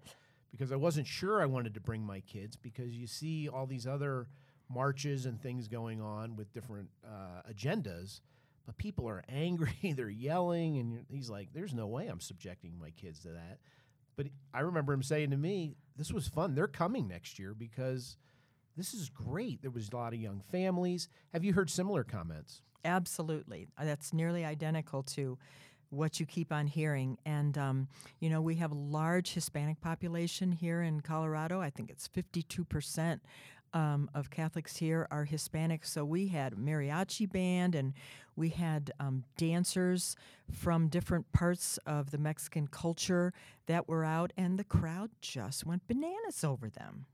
because 0.52 0.72
I 0.72 0.76
wasn't 0.76 1.08
sure 1.08 1.42
I 1.42 1.46
wanted 1.46 1.74
to 1.76 1.82
bring 1.82 2.04
my 2.04 2.22
kids 2.22 2.56
because 2.56 2.96
you 2.96 3.08
see 3.08 3.50
all 3.50 3.66
these 3.66 3.88
other 3.88 4.28
marches 4.70 5.26
and 5.26 5.42
things 5.42 5.68
going 5.68 6.02
on 6.02 6.36
with 6.36 6.54
different 6.54 6.90
uh, 7.06 7.42
agendas, 7.52 8.22
but 8.66 8.78
people 8.78 9.08
are 9.08 9.24
angry, 9.30 9.94
they're 9.96 10.10
yelling, 10.10 10.78
and 10.78 11.06
he's 11.10 11.30
like, 11.30 11.50
"There's 11.54 11.74
no 11.74 11.88
way 11.88 12.08
I'm 12.08 12.20
subjecting 12.20 12.78
my 12.80 12.92
kids 12.92 13.22
to 13.22 13.30
that." 13.30 13.60
But 14.16 14.28
I 14.54 14.62
remember 14.62 14.94
him 14.94 15.04
saying 15.04 15.32
to 15.32 15.38
me, 15.38 15.76
"This 15.96 16.12
was 16.12 16.28
fun. 16.28 16.56
They're 16.56 16.68
coming 16.68 17.08
next 17.08 17.40
year 17.40 17.54
because." 17.54 18.18
This 18.76 18.94
is 18.94 19.10
great. 19.10 19.64
There 19.64 19.72
was 19.72 19.90
a 19.92 19.96
lot 19.96 20.14
of 20.14 20.20
young 20.22 20.44
families. 20.52 21.10
Have 21.34 21.44
you 21.44 21.54
heard 21.54 21.68
similar 21.68 22.04
comments? 22.04 22.62
Absolutely. 22.86 23.68
That's 23.82 24.14
nearly 24.14 24.46
identical 24.46 25.02
to 25.04 25.40
what 25.90 26.20
you 26.20 26.26
keep 26.26 26.52
on 26.52 26.68
hearing. 26.68 27.18
And, 27.26 27.58
um, 27.58 27.88
you 28.20 28.30
know, 28.30 28.42
we 28.42 28.56
have 28.56 28.72
a 28.72 28.76
large 28.76 29.34
Hispanic 29.34 29.82
population 29.82 30.52
here 30.52 30.82
in 30.82 31.02
Colorado. 31.02 31.62
I 31.62 31.70
think 31.70 31.90
it's 31.90 32.08
52%. 32.08 33.20
Um, 33.74 34.10
of 34.16 34.30
Catholics 34.30 34.78
here 34.78 35.10
are 35.12 35.26
Hispanic, 35.26 35.86
so 35.86 36.06
we 36.06 36.30
had 36.30 36.56
mariachi 36.56 37.30
band 37.30 37.76
and 37.76 37.94
we 38.38 38.48
had 38.48 38.92
um, 39.02 39.26
dancers 39.38 40.16
from 40.50 40.88
different 40.88 41.30
parts 41.34 41.78
of 41.86 42.12
the 42.12 42.18
Mexican 42.18 42.68
culture 42.68 43.34
that 43.66 43.90
were 43.90 44.06
out, 44.06 44.32
and 44.38 44.58
the 44.58 44.64
crowd 44.64 45.12
just 45.20 45.66
went 45.66 45.86
bananas 45.86 46.46
over 46.46 46.70
them. 46.70 47.08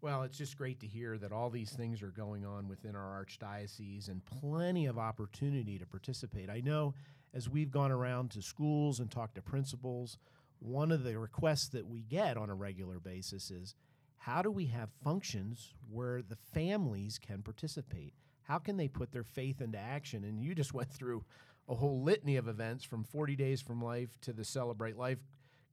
Well, 0.00 0.22
it's 0.22 0.38
just 0.38 0.56
great 0.56 0.78
to 0.80 0.86
hear 0.86 1.18
that 1.18 1.32
all 1.32 1.50
these 1.50 1.70
things 1.70 2.02
are 2.02 2.10
going 2.10 2.46
on 2.46 2.68
within 2.68 2.94
our 2.94 3.24
archdiocese 3.24 4.08
and 4.08 4.24
plenty 4.24 4.86
of 4.86 4.96
opportunity 4.96 5.76
to 5.78 5.86
participate. 5.86 6.48
I 6.48 6.60
know 6.60 6.94
as 7.34 7.48
we've 7.48 7.70
gone 7.70 7.92
around 7.92 8.30
to 8.32 8.42
schools 8.42 9.00
and 9.00 9.10
talked 9.10 9.34
to 9.36 9.42
principals, 9.42 10.18
one 10.60 10.90
of 10.90 11.04
the 11.04 11.18
requests 11.18 11.68
that 11.68 11.86
we 11.86 12.00
get 12.02 12.36
on 12.36 12.50
a 12.50 12.54
regular 12.54 12.98
basis 12.98 13.50
is 13.50 13.74
how 14.16 14.42
do 14.42 14.50
we 14.50 14.66
have 14.66 14.90
functions 15.04 15.74
where 15.90 16.22
the 16.22 16.36
families 16.52 17.18
can 17.18 17.42
participate? 17.42 18.14
How 18.42 18.58
can 18.58 18.76
they 18.76 18.88
put 18.88 19.12
their 19.12 19.24
faith 19.24 19.60
into 19.60 19.78
action? 19.78 20.24
And 20.24 20.42
you 20.42 20.54
just 20.54 20.74
went 20.74 20.92
through 20.92 21.24
a 21.68 21.74
whole 21.74 22.02
litany 22.02 22.36
of 22.36 22.48
events 22.48 22.84
from 22.84 23.04
40 23.04 23.36
Days 23.36 23.60
from 23.60 23.82
Life 23.82 24.18
to 24.22 24.32
the 24.32 24.44
Celebrate 24.44 24.96
Life 24.96 25.18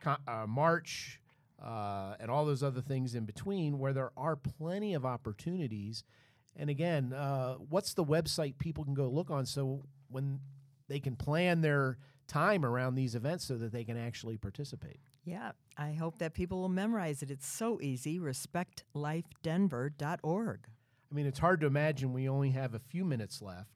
uh, 0.05 0.45
March 0.45 1.19
uh, 1.63 2.15
and 2.19 2.29
all 2.29 2.45
those 2.45 2.61
other 2.61 2.81
things 2.81 3.15
in 3.15 3.25
between 3.25 3.79
where 3.79 3.93
there 3.93 4.11
are 4.17 4.35
plenty 4.35 4.93
of 4.93 5.05
opportunities. 5.05 6.03
And 6.55 6.69
again, 6.69 7.13
uh, 7.13 7.55
what's 7.55 7.93
the 7.93 8.03
website 8.03 8.57
people 8.57 8.83
can 8.83 8.93
go 8.93 9.07
look 9.07 9.31
on 9.31 9.45
so 9.45 9.83
when 10.09 10.39
they 10.87 10.99
can 10.99 11.15
plan 11.15 11.61
their 11.61 11.97
time 12.27 12.65
around 12.65 12.95
these 12.95 13.13
events 13.15 13.45
so 13.45 13.55
that 13.57 13.71
they 13.71 13.83
can 13.83 13.97
actually 13.97 14.37
participate. 14.37 14.99
Yeah, 15.23 15.51
I 15.77 15.93
hope 15.93 16.17
that 16.19 16.33
people 16.33 16.61
will 16.61 16.69
memorize 16.69 17.23
it. 17.23 17.31
It's 17.31 17.47
so 17.47 17.79
easy. 17.81 18.19
RespectLifeDenver.org. 18.19 20.59
I 21.11 21.15
mean, 21.15 21.25
it's 21.25 21.39
hard 21.39 21.61
to 21.61 21.67
imagine 21.67 22.13
we 22.13 22.29
only 22.29 22.51
have 22.51 22.73
a 22.73 22.79
few 22.79 23.05
minutes 23.05 23.41
left. 23.41 23.71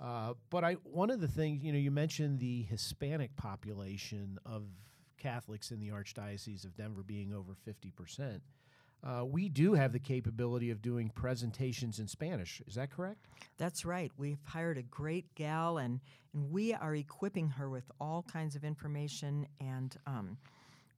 Uh, 0.00 0.34
but 0.50 0.64
I, 0.64 0.74
one 0.84 1.10
of 1.10 1.20
the 1.20 1.28
things, 1.28 1.62
you 1.62 1.72
know, 1.72 1.78
you 1.78 1.90
mentioned 1.90 2.38
the 2.38 2.62
Hispanic 2.62 3.36
population 3.36 4.38
of 4.46 4.62
Catholics 5.18 5.72
in 5.72 5.80
the 5.80 5.88
Archdiocese 5.88 6.64
of 6.64 6.76
Denver 6.76 7.02
being 7.02 7.32
over 7.32 7.56
50% 7.66 8.40
uh, 9.04 9.24
we 9.24 9.48
do 9.48 9.74
have 9.74 9.92
the 9.92 9.98
capability 9.98 10.70
of 10.70 10.82
doing 10.82 11.10
presentations 11.10 11.98
in 11.98 12.08
Spanish. 12.08 12.60
Is 12.66 12.74
that 12.74 12.90
correct? 12.90 13.26
That's 13.56 13.84
right. 13.84 14.10
We've 14.16 14.42
hired 14.44 14.78
a 14.78 14.82
great 14.82 15.34
gal, 15.34 15.78
and, 15.78 16.00
and 16.34 16.50
we 16.50 16.74
are 16.74 16.94
equipping 16.94 17.50
her 17.50 17.70
with 17.70 17.90
all 18.00 18.24
kinds 18.30 18.56
of 18.56 18.64
information 18.64 19.46
and 19.60 19.96
um, 20.06 20.38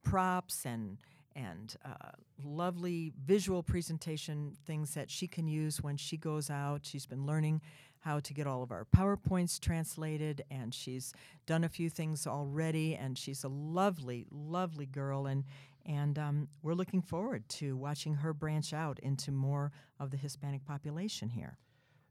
props 0.02 0.64
and 0.64 0.98
and 1.36 1.76
uh, 1.84 2.10
lovely 2.42 3.12
visual 3.24 3.62
presentation 3.62 4.56
things 4.66 4.94
that 4.94 5.08
she 5.08 5.28
can 5.28 5.46
use 5.46 5.80
when 5.80 5.96
she 5.96 6.16
goes 6.16 6.50
out. 6.50 6.80
She's 6.84 7.06
been 7.06 7.24
learning 7.24 7.60
how 8.00 8.18
to 8.18 8.34
get 8.34 8.46
all 8.46 8.62
of 8.62 8.72
our 8.72 8.84
PowerPoints 8.84 9.60
translated, 9.60 10.42
and 10.50 10.74
she's 10.74 11.12
done 11.46 11.64
a 11.64 11.68
few 11.68 11.90
things 11.90 12.26
already. 12.26 12.94
And 12.96 13.16
she's 13.16 13.44
a 13.44 13.48
lovely, 13.48 14.26
lovely 14.30 14.86
girl, 14.86 15.26
and 15.26 15.44
and 15.86 16.18
um, 16.18 16.48
we're 16.62 16.74
looking 16.74 17.02
forward 17.02 17.48
to 17.48 17.76
watching 17.76 18.14
her 18.14 18.32
branch 18.32 18.72
out 18.72 18.98
into 19.00 19.32
more 19.32 19.72
of 19.98 20.10
the 20.10 20.16
Hispanic 20.16 20.64
population 20.64 21.30
here. 21.30 21.58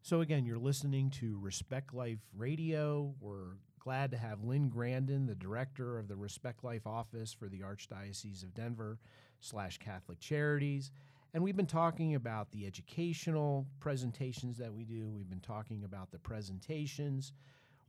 So, 0.01 0.21
again, 0.21 0.45
you're 0.45 0.58
listening 0.58 1.10
to 1.12 1.38
Respect 1.41 1.93
Life 1.93 2.19
Radio. 2.36 3.13
We're 3.19 3.58
glad 3.79 4.12
to 4.12 4.17
have 4.17 4.43
Lynn 4.43 4.69
Grandon, 4.69 5.27
the 5.27 5.36
director 5.36 5.97
of 5.97 6.08
the 6.08 6.15
Respect 6.15 6.63
Life 6.63 6.88
office 6.88 7.34
for 7.34 7.49
the 7.49 7.60
Archdiocese 7.60 8.43
of 8.43 8.53
Denver 8.53 8.99
slash 9.39 9.77
Catholic 9.77 10.19
Charities. 10.19 10.91
And 11.34 11.43
we've 11.43 11.55
been 11.55 11.65
talking 11.67 12.15
about 12.15 12.51
the 12.51 12.65
educational 12.65 13.67
presentations 13.79 14.58
that 14.58 14.73
we 14.73 14.84
do. 14.84 15.10
We've 15.10 15.29
been 15.29 15.39
talking 15.39 15.84
about 15.84 16.12
the 16.12 16.19
presentations. 16.19 17.34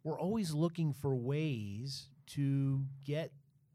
We're 0.04 0.20
always 0.20 0.52
looking 0.52 0.92
for 0.92 1.14
ways 1.14 2.08
to 2.28 2.82
get 3.04 3.32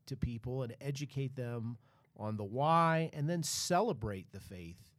to 0.08 0.16
people 0.16 0.64
and 0.64 0.76
educate 0.82 1.36
them 1.36 1.78
on 2.18 2.38
the 2.38 2.44
why 2.44 3.10
and 3.14 3.30
then 3.30 3.44
celebrate 3.44 4.32
the 4.32 4.40
faith, 4.40 4.90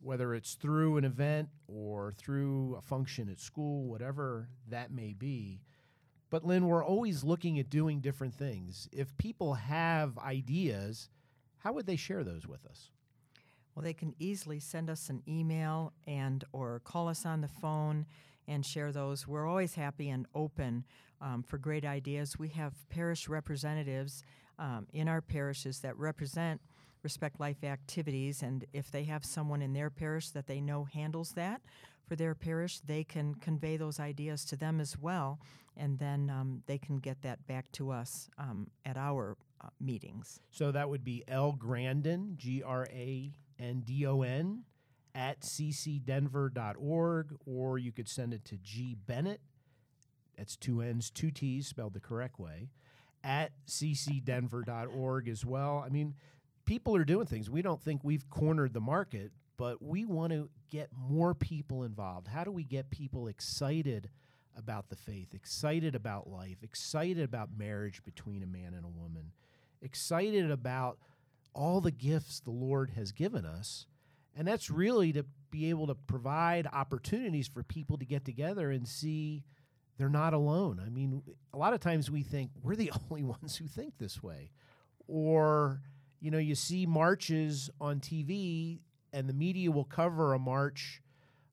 whether 0.00 0.34
it's 0.34 0.54
through 0.54 0.96
an 0.96 1.04
event 1.04 1.48
or 1.68 2.12
through 2.12 2.76
a 2.76 2.82
function 2.82 3.28
at 3.28 3.40
school, 3.40 3.84
whatever 3.84 4.48
that 4.68 4.90
may 4.90 5.12
be. 5.12 5.60
But 6.30 6.44
Lynn, 6.44 6.66
we're 6.66 6.84
always 6.84 7.24
looking 7.24 7.58
at 7.58 7.68
doing 7.68 8.00
different 8.00 8.34
things. 8.34 8.88
If 8.90 9.16
people 9.18 9.54
have 9.54 10.18
ideas, 10.18 11.10
how 11.58 11.74
would 11.74 11.86
they 11.86 11.96
share 11.96 12.24
those 12.24 12.46
with 12.46 12.64
us? 12.64 12.90
Well, 13.74 13.82
they 13.82 13.92
can 13.94 14.14
easily 14.18 14.58
send 14.58 14.90
us 14.90 15.08
an 15.08 15.22
email 15.28 15.92
and 16.06 16.44
or 16.52 16.80
call 16.84 17.08
us 17.08 17.24
on 17.24 17.40
the 17.40 17.48
phone 17.48 18.06
and 18.48 18.64
share 18.64 18.92
those. 18.92 19.26
We're 19.26 19.46
always 19.46 19.74
happy 19.74 20.10
and 20.10 20.26
open 20.34 20.84
um, 21.20 21.42
for 21.42 21.58
great 21.58 21.84
ideas. 21.84 22.38
We 22.38 22.48
have 22.48 22.74
parish 22.88 23.28
representatives 23.28 24.24
um, 24.58 24.86
in 24.92 25.08
our 25.08 25.20
parishes 25.20 25.80
that 25.80 25.96
represent 25.98 26.60
Respect 27.02 27.40
Life 27.40 27.64
activities, 27.64 28.42
and 28.42 28.64
if 28.72 28.90
they 28.90 29.04
have 29.04 29.24
someone 29.24 29.60
in 29.60 29.72
their 29.72 29.90
parish 29.90 30.30
that 30.30 30.46
they 30.46 30.60
know 30.60 30.84
handles 30.84 31.32
that 31.32 31.60
for 32.06 32.14
their 32.14 32.34
parish, 32.34 32.78
they 32.80 33.02
can 33.04 33.34
convey 33.34 33.76
those 33.76 33.98
ideas 33.98 34.44
to 34.46 34.56
them 34.56 34.80
as 34.80 34.96
well, 34.98 35.40
and 35.76 35.98
then 35.98 36.30
um, 36.30 36.62
they 36.66 36.78
can 36.78 36.98
get 36.98 37.22
that 37.22 37.44
back 37.46 37.70
to 37.72 37.90
us 37.90 38.28
um, 38.38 38.68
at 38.84 38.96
our 38.96 39.36
uh, 39.60 39.68
meetings. 39.80 40.40
So 40.50 40.70
that 40.70 40.88
would 40.88 41.04
be 41.04 41.24
L 41.26 41.56
Grandon, 41.58 42.36
G 42.36 42.62
R 42.62 42.86
A 42.90 43.32
N 43.58 43.82
D 43.84 44.06
O 44.06 44.22
N, 44.22 44.62
at 45.14 45.40
ccdenver.org, 45.40 47.36
or 47.46 47.78
you 47.78 47.92
could 47.92 48.08
send 48.08 48.32
it 48.32 48.44
to 48.46 48.56
G 48.56 48.96
Bennett, 49.06 49.40
that's 50.36 50.56
two 50.56 50.80
N's, 50.80 51.10
two 51.10 51.30
T's, 51.30 51.66
spelled 51.66 51.94
the 51.94 52.00
correct 52.00 52.38
way, 52.38 52.70
at 53.24 53.52
ccdenver.org 53.66 55.28
as 55.28 55.44
well. 55.44 55.82
I 55.84 55.88
mean, 55.88 56.14
people 56.64 56.96
are 56.96 57.04
doing 57.04 57.26
things. 57.26 57.50
We 57.50 57.62
don't 57.62 57.80
think 57.80 58.02
we've 58.02 58.28
cornered 58.30 58.72
the 58.72 58.80
market, 58.80 59.32
but 59.56 59.82
we 59.82 60.04
want 60.04 60.32
to 60.32 60.48
get 60.70 60.90
more 60.96 61.34
people 61.34 61.84
involved. 61.84 62.28
How 62.28 62.44
do 62.44 62.50
we 62.50 62.64
get 62.64 62.90
people 62.90 63.28
excited 63.28 64.10
about 64.56 64.88
the 64.88 64.96
faith, 64.96 65.34
excited 65.34 65.94
about 65.94 66.28
life, 66.28 66.58
excited 66.62 67.22
about 67.22 67.56
marriage 67.56 68.02
between 68.04 68.42
a 68.42 68.46
man 68.46 68.74
and 68.74 68.84
a 68.84 68.88
woman, 68.88 69.32
excited 69.80 70.50
about 70.50 70.98
all 71.54 71.80
the 71.80 71.90
gifts 71.90 72.40
the 72.40 72.50
Lord 72.50 72.90
has 72.90 73.12
given 73.12 73.44
us? 73.44 73.86
And 74.36 74.48
that's 74.48 74.70
really 74.70 75.12
to 75.12 75.24
be 75.50 75.68
able 75.70 75.86
to 75.86 75.94
provide 75.94 76.66
opportunities 76.72 77.46
for 77.46 77.62
people 77.62 77.98
to 77.98 78.06
get 78.06 78.24
together 78.24 78.70
and 78.70 78.88
see 78.88 79.44
they're 80.02 80.08
not 80.08 80.34
alone. 80.34 80.82
I 80.84 80.88
mean, 80.88 81.22
a 81.54 81.56
lot 81.56 81.74
of 81.74 81.80
times 81.80 82.10
we 82.10 82.22
think 82.24 82.50
we're 82.60 82.74
the 82.74 82.90
only 83.10 83.22
ones 83.22 83.56
who 83.56 83.68
think 83.68 83.98
this 83.98 84.20
way. 84.20 84.50
Or, 85.06 85.80
you 86.20 86.32
know, 86.32 86.38
you 86.38 86.56
see 86.56 86.86
marches 86.86 87.70
on 87.80 88.00
TV 88.00 88.80
and 89.12 89.28
the 89.28 89.32
media 89.32 89.70
will 89.70 89.84
cover 89.84 90.34
a 90.34 90.40
march, 90.40 91.00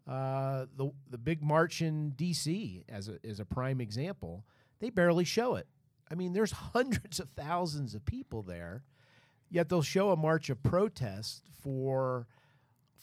uh, 0.07 0.65
the, 0.75 0.91
the 1.11 1.19
big 1.19 1.43
march 1.43 1.83
in 1.83 2.09
D.C. 2.11 2.85
as 2.89 3.07
a, 3.07 3.19
as 3.23 3.39
a 3.39 3.45
prime 3.45 3.79
example. 3.79 4.45
They 4.79 4.89
barely 4.89 5.25
show 5.25 5.53
it. 5.53 5.67
I 6.09 6.15
mean, 6.15 6.33
there's 6.33 6.51
hundreds 6.73 7.19
of 7.19 7.29
thousands 7.37 7.93
of 7.93 8.03
people 8.03 8.41
there, 8.41 8.83
yet 9.51 9.69
they'll 9.69 9.83
show 9.83 10.09
a 10.09 10.17
march 10.17 10.49
of 10.49 10.63
protest 10.63 11.43
for 11.61 12.25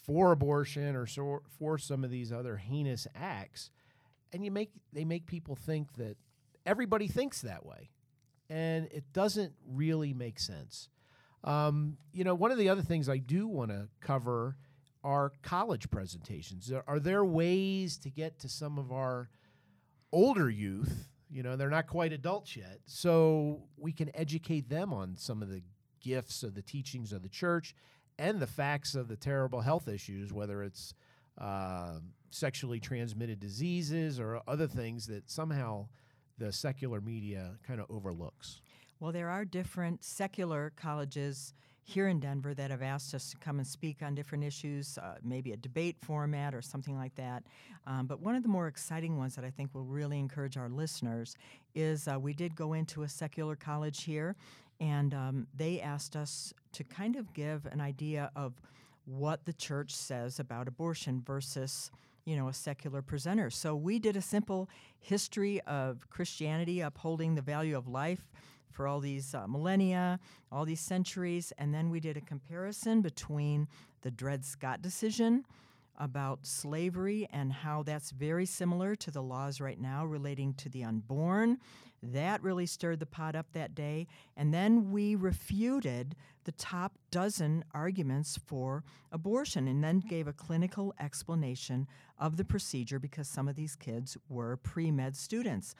for 0.04 0.30
abortion 0.30 0.94
or 0.94 1.04
so, 1.04 1.42
for 1.58 1.78
some 1.78 2.04
of 2.04 2.10
these 2.10 2.30
other 2.30 2.58
heinous 2.58 3.08
acts 3.16 3.70
and 4.36 4.44
you 4.44 4.50
make 4.50 4.70
they 4.92 5.04
make 5.04 5.26
people 5.26 5.56
think 5.56 5.94
that 5.94 6.16
everybody 6.66 7.08
thinks 7.08 7.40
that 7.40 7.64
way. 7.64 7.90
And 8.48 8.86
it 8.92 9.12
doesn't 9.12 9.54
really 9.66 10.12
make 10.12 10.38
sense. 10.38 10.88
Um, 11.42 11.96
you 12.12 12.22
know 12.22 12.34
one 12.34 12.52
of 12.52 12.58
the 12.58 12.68
other 12.68 12.82
things 12.82 13.08
i 13.08 13.18
do 13.18 13.48
want 13.48 13.70
to 13.70 13.88
cover 14.00 14.56
are 15.02 15.32
college 15.42 15.90
presentations. 15.90 16.70
Are 16.86 17.00
there 17.00 17.24
ways 17.24 17.96
to 17.98 18.10
get 18.10 18.38
to 18.40 18.48
some 18.48 18.78
of 18.78 18.92
our 18.92 19.30
older 20.12 20.50
youth? 20.50 21.08
You 21.30 21.42
know 21.42 21.56
they're 21.56 21.70
not 21.70 21.86
quite 21.86 22.12
adults 22.12 22.56
yet. 22.56 22.80
So 22.84 23.62
we 23.76 23.92
can 23.92 24.10
educate 24.14 24.68
them 24.68 24.92
on 24.92 25.16
some 25.16 25.42
of 25.42 25.48
the 25.48 25.62
gifts 26.00 26.42
of 26.42 26.54
the 26.54 26.62
teachings 26.62 27.12
of 27.12 27.22
the 27.22 27.28
church 27.28 27.74
and 28.18 28.38
the 28.38 28.46
facts 28.46 28.94
of 28.94 29.08
the 29.08 29.16
terrible 29.16 29.62
health 29.62 29.88
issues, 29.88 30.32
whether 30.32 30.62
it's 30.62 30.94
uh, 31.38 31.98
sexually 32.36 32.78
transmitted 32.78 33.40
diseases 33.40 34.20
or 34.20 34.40
other 34.46 34.66
things 34.66 35.06
that 35.06 35.28
somehow 35.30 35.86
the 36.38 36.52
secular 36.52 37.00
media 37.00 37.52
kind 37.66 37.80
of 37.80 37.86
overlooks. 37.90 38.60
Well, 39.00 39.12
there 39.12 39.28
are 39.28 39.44
different 39.44 40.04
secular 40.04 40.72
colleges 40.76 41.54
here 41.82 42.08
in 42.08 42.18
Denver 42.18 42.52
that 42.52 42.70
have 42.70 42.82
asked 42.82 43.14
us 43.14 43.30
to 43.30 43.36
come 43.36 43.58
and 43.58 43.66
speak 43.66 44.02
on 44.02 44.14
different 44.14 44.42
issues, 44.42 44.98
uh, 44.98 45.14
maybe 45.22 45.52
a 45.52 45.56
debate 45.56 45.96
format 46.02 46.52
or 46.52 46.60
something 46.60 46.96
like 46.96 47.14
that. 47.14 47.44
Um, 47.86 48.06
but 48.06 48.20
one 48.20 48.34
of 48.34 48.42
the 48.42 48.48
more 48.48 48.66
exciting 48.66 49.16
ones 49.16 49.36
that 49.36 49.44
I 49.44 49.50
think 49.50 49.72
will 49.72 49.84
really 49.84 50.18
encourage 50.18 50.56
our 50.56 50.68
listeners 50.68 51.36
is 51.74 52.08
uh, 52.08 52.18
we 52.18 52.32
did 52.32 52.56
go 52.56 52.72
into 52.72 53.04
a 53.04 53.08
secular 53.08 53.54
college 53.54 54.02
here, 54.02 54.34
and 54.80 55.14
um, 55.14 55.46
they 55.54 55.80
asked 55.80 56.16
us 56.16 56.52
to 56.72 56.82
kind 56.82 57.14
of 57.14 57.32
give 57.32 57.66
an 57.66 57.80
idea 57.80 58.32
of 58.34 58.60
what 59.04 59.44
the 59.44 59.52
church 59.52 59.94
says 59.94 60.40
about 60.40 60.66
abortion 60.66 61.22
versus 61.24 61.92
you 62.26 62.36
know 62.36 62.48
a 62.48 62.52
secular 62.52 63.00
presenter 63.00 63.48
so 63.48 63.74
we 63.74 63.98
did 63.98 64.16
a 64.16 64.20
simple 64.20 64.68
history 65.00 65.60
of 65.62 66.10
christianity 66.10 66.80
upholding 66.80 67.34
the 67.34 67.42
value 67.42 67.76
of 67.76 67.88
life 67.88 68.28
for 68.76 68.86
all 68.86 69.00
these 69.00 69.34
uh, 69.34 69.46
millennia, 69.46 70.20
all 70.52 70.66
these 70.66 70.80
centuries, 70.80 71.52
and 71.56 71.72
then 71.72 71.88
we 71.88 71.98
did 71.98 72.16
a 72.16 72.20
comparison 72.20 73.00
between 73.00 73.66
the 74.02 74.10
Dred 74.10 74.44
Scott 74.44 74.82
decision 74.82 75.46
about 75.98 76.46
slavery 76.46 77.26
and 77.32 77.50
how 77.50 77.82
that's 77.82 78.10
very 78.10 78.44
similar 78.44 78.94
to 78.94 79.10
the 79.10 79.22
laws 79.22 79.62
right 79.62 79.80
now 79.80 80.04
relating 80.04 80.52
to 80.54 80.68
the 80.68 80.84
unborn. 80.84 81.56
That 82.12 82.42
really 82.42 82.66
stirred 82.66 83.00
the 83.00 83.06
pot 83.06 83.34
up 83.34 83.52
that 83.52 83.74
day. 83.74 84.06
And 84.36 84.52
then 84.52 84.90
we 84.90 85.14
refuted 85.14 86.16
the 86.44 86.52
top 86.52 86.98
dozen 87.10 87.64
arguments 87.74 88.38
for 88.46 88.84
abortion 89.10 89.66
and 89.66 89.82
then 89.82 90.00
gave 90.00 90.28
a 90.28 90.32
clinical 90.32 90.94
explanation 91.00 91.86
of 92.18 92.36
the 92.36 92.44
procedure 92.44 92.98
because 92.98 93.28
some 93.28 93.48
of 93.48 93.56
these 93.56 93.76
kids 93.76 94.16
were 94.28 94.56
pre 94.56 94.90
med 94.90 95.16
students. 95.16 95.74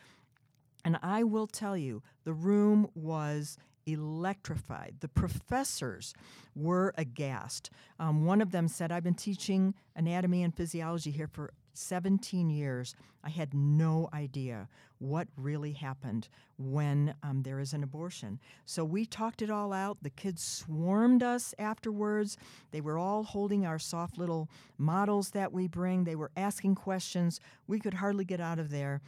And 0.84 0.98
I 1.02 1.24
will 1.24 1.46
tell 1.46 1.76
you, 1.76 2.02
the 2.24 2.32
room 2.32 2.88
was 2.94 3.58
electrified. 3.86 4.96
The 5.00 5.08
professors 5.08 6.14
were 6.54 6.92
aghast. 6.98 7.70
Um, 7.98 8.24
one 8.24 8.40
of 8.40 8.50
them 8.50 8.68
said, 8.68 8.92
I've 8.92 9.04
been 9.04 9.14
teaching 9.14 9.74
anatomy 9.94 10.42
and 10.42 10.54
physiology 10.54 11.10
here 11.10 11.28
for 11.28 11.52
17 11.76 12.50
years. 12.50 12.94
I 13.22 13.30
had 13.30 13.54
no 13.54 14.08
idea 14.12 14.68
what 14.98 15.28
really 15.36 15.72
happened 15.72 16.28
when 16.58 17.14
um, 17.22 17.42
there 17.42 17.60
is 17.60 17.72
an 17.72 17.82
abortion. 17.82 18.40
So 18.64 18.84
we 18.84 19.04
talked 19.04 19.42
it 19.42 19.50
all 19.50 19.72
out. 19.72 19.98
The 20.02 20.10
kids 20.10 20.42
swarmed 20.42 21.22
us 21.22 21.54
afterwards. 21.58 22.36
They 22.70 22.80
were 22.80 22.98
all 22.98 23.24
holding 23.24 23.66
our 23.66 23.78
soft 23.78 24.16
little 24.18 24.48
models 24.78 25.30
that 25.30 25.52
we 25.52 25.68
bring. 25.68 26.04
They 26.04 26.16
were 26.16 26.30
asking 26.36 26.76
questions. 26.76 27.40
We 27.66 27.78
could 27.78 27.94
hardly 27.94 28.24
get 28.24 28.40
out 28.40 28.58
of 28.58 28.70
there 28.70 29.02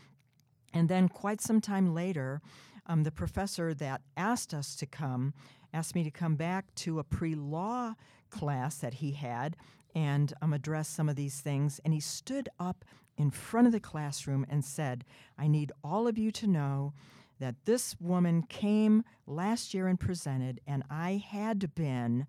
and 0.75 0.89
then, 0.89 1.09
quite 1.09 1.41
some 1.41 1.61
time 1.61 1.95
later, 1.95 2.41
um, 2.87 3.03
the 3.03 3.11
professor 3.11 3.75
that 3.75 4.03
asked 4.17 4.53
us 4.53 4.75
to 4.77 4.87
come 4.87 5.35
asked 5.73 5.95
me 5.95 6.03
to 6.03 6.11
come 6.11 6.35
back 6.35 6.75
to 6.75 6.99
a 6.99 7.05
pre 7.05 7.35
law 7.35 7.95
class 8.31 8.79
that 8.79 8.95
he 8.95 9.13
had 9.13 9.57
and 9.99 10.33
um, 10.41 10.53
address 10.53 10.87
some 10.87 11.09
of 11.09 11.17
these 11.17 11.41
things. 11.41 11.81
And 11.85 11.93
he 11.93 11.99
stood 11.99 12.49
up 12.61 12.85
in 13.17 13.33
front 13.33 13.67
of 13.67 13.73
the 13.73 13.81
classroom 13.81 14.47
and 14.49 14.65
said, 14.65 15.05
I 15.37 15.49
need 15.49 15.73
all 15.83 16.07
of 16.07 16.17
you 16.17 16.31
to 16.31 16.47
know 16.47 16.93
that 17.41 17.65
this 17.65 17.97
woman 18.01 18.43
came 18.43 19.03
last 19.27 19.75
year 19.75 19.89
and 19.89 19.99
presented, 19.99 20.61
and 20.69 20.85
I 20.89 21.25
had 21.29 21.75
been 21.75 22.29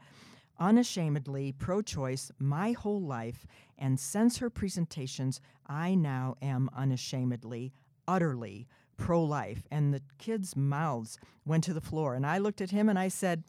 unashamedly 0.59 1.51
pro 1.51 1.83
choice 1.83 2.31
my 2.39 2.71
whole 2.71 3.01
life, 3.01 3.45
and 3.77 3.99
since 3.99 4.37
her 4.37 4.49
presentations, 4.49 5.39
I 5.67 5.93
now 5.93 6.37
am 6.41 6.71
unashamedly 6.75 7.71
utterly 8.07 8.67
pro 8.97 9.23
life. 9.23 9.67
And 9.69 9.93
the 9.93 10.01
kids' 10.17 10.55
mouths 10.55 11.19
went 11.45 11.63
to 11.65 11.73
the 11.73 11.81
floor. 11.81 12.15
And 12.15 12.25
I 12.25 12.39
looked 12.39 12.61
at 12.61 12.71
him 12.71 12.89
and 12.89 12.97
I 12.97 13.09
said, 13.09 13.43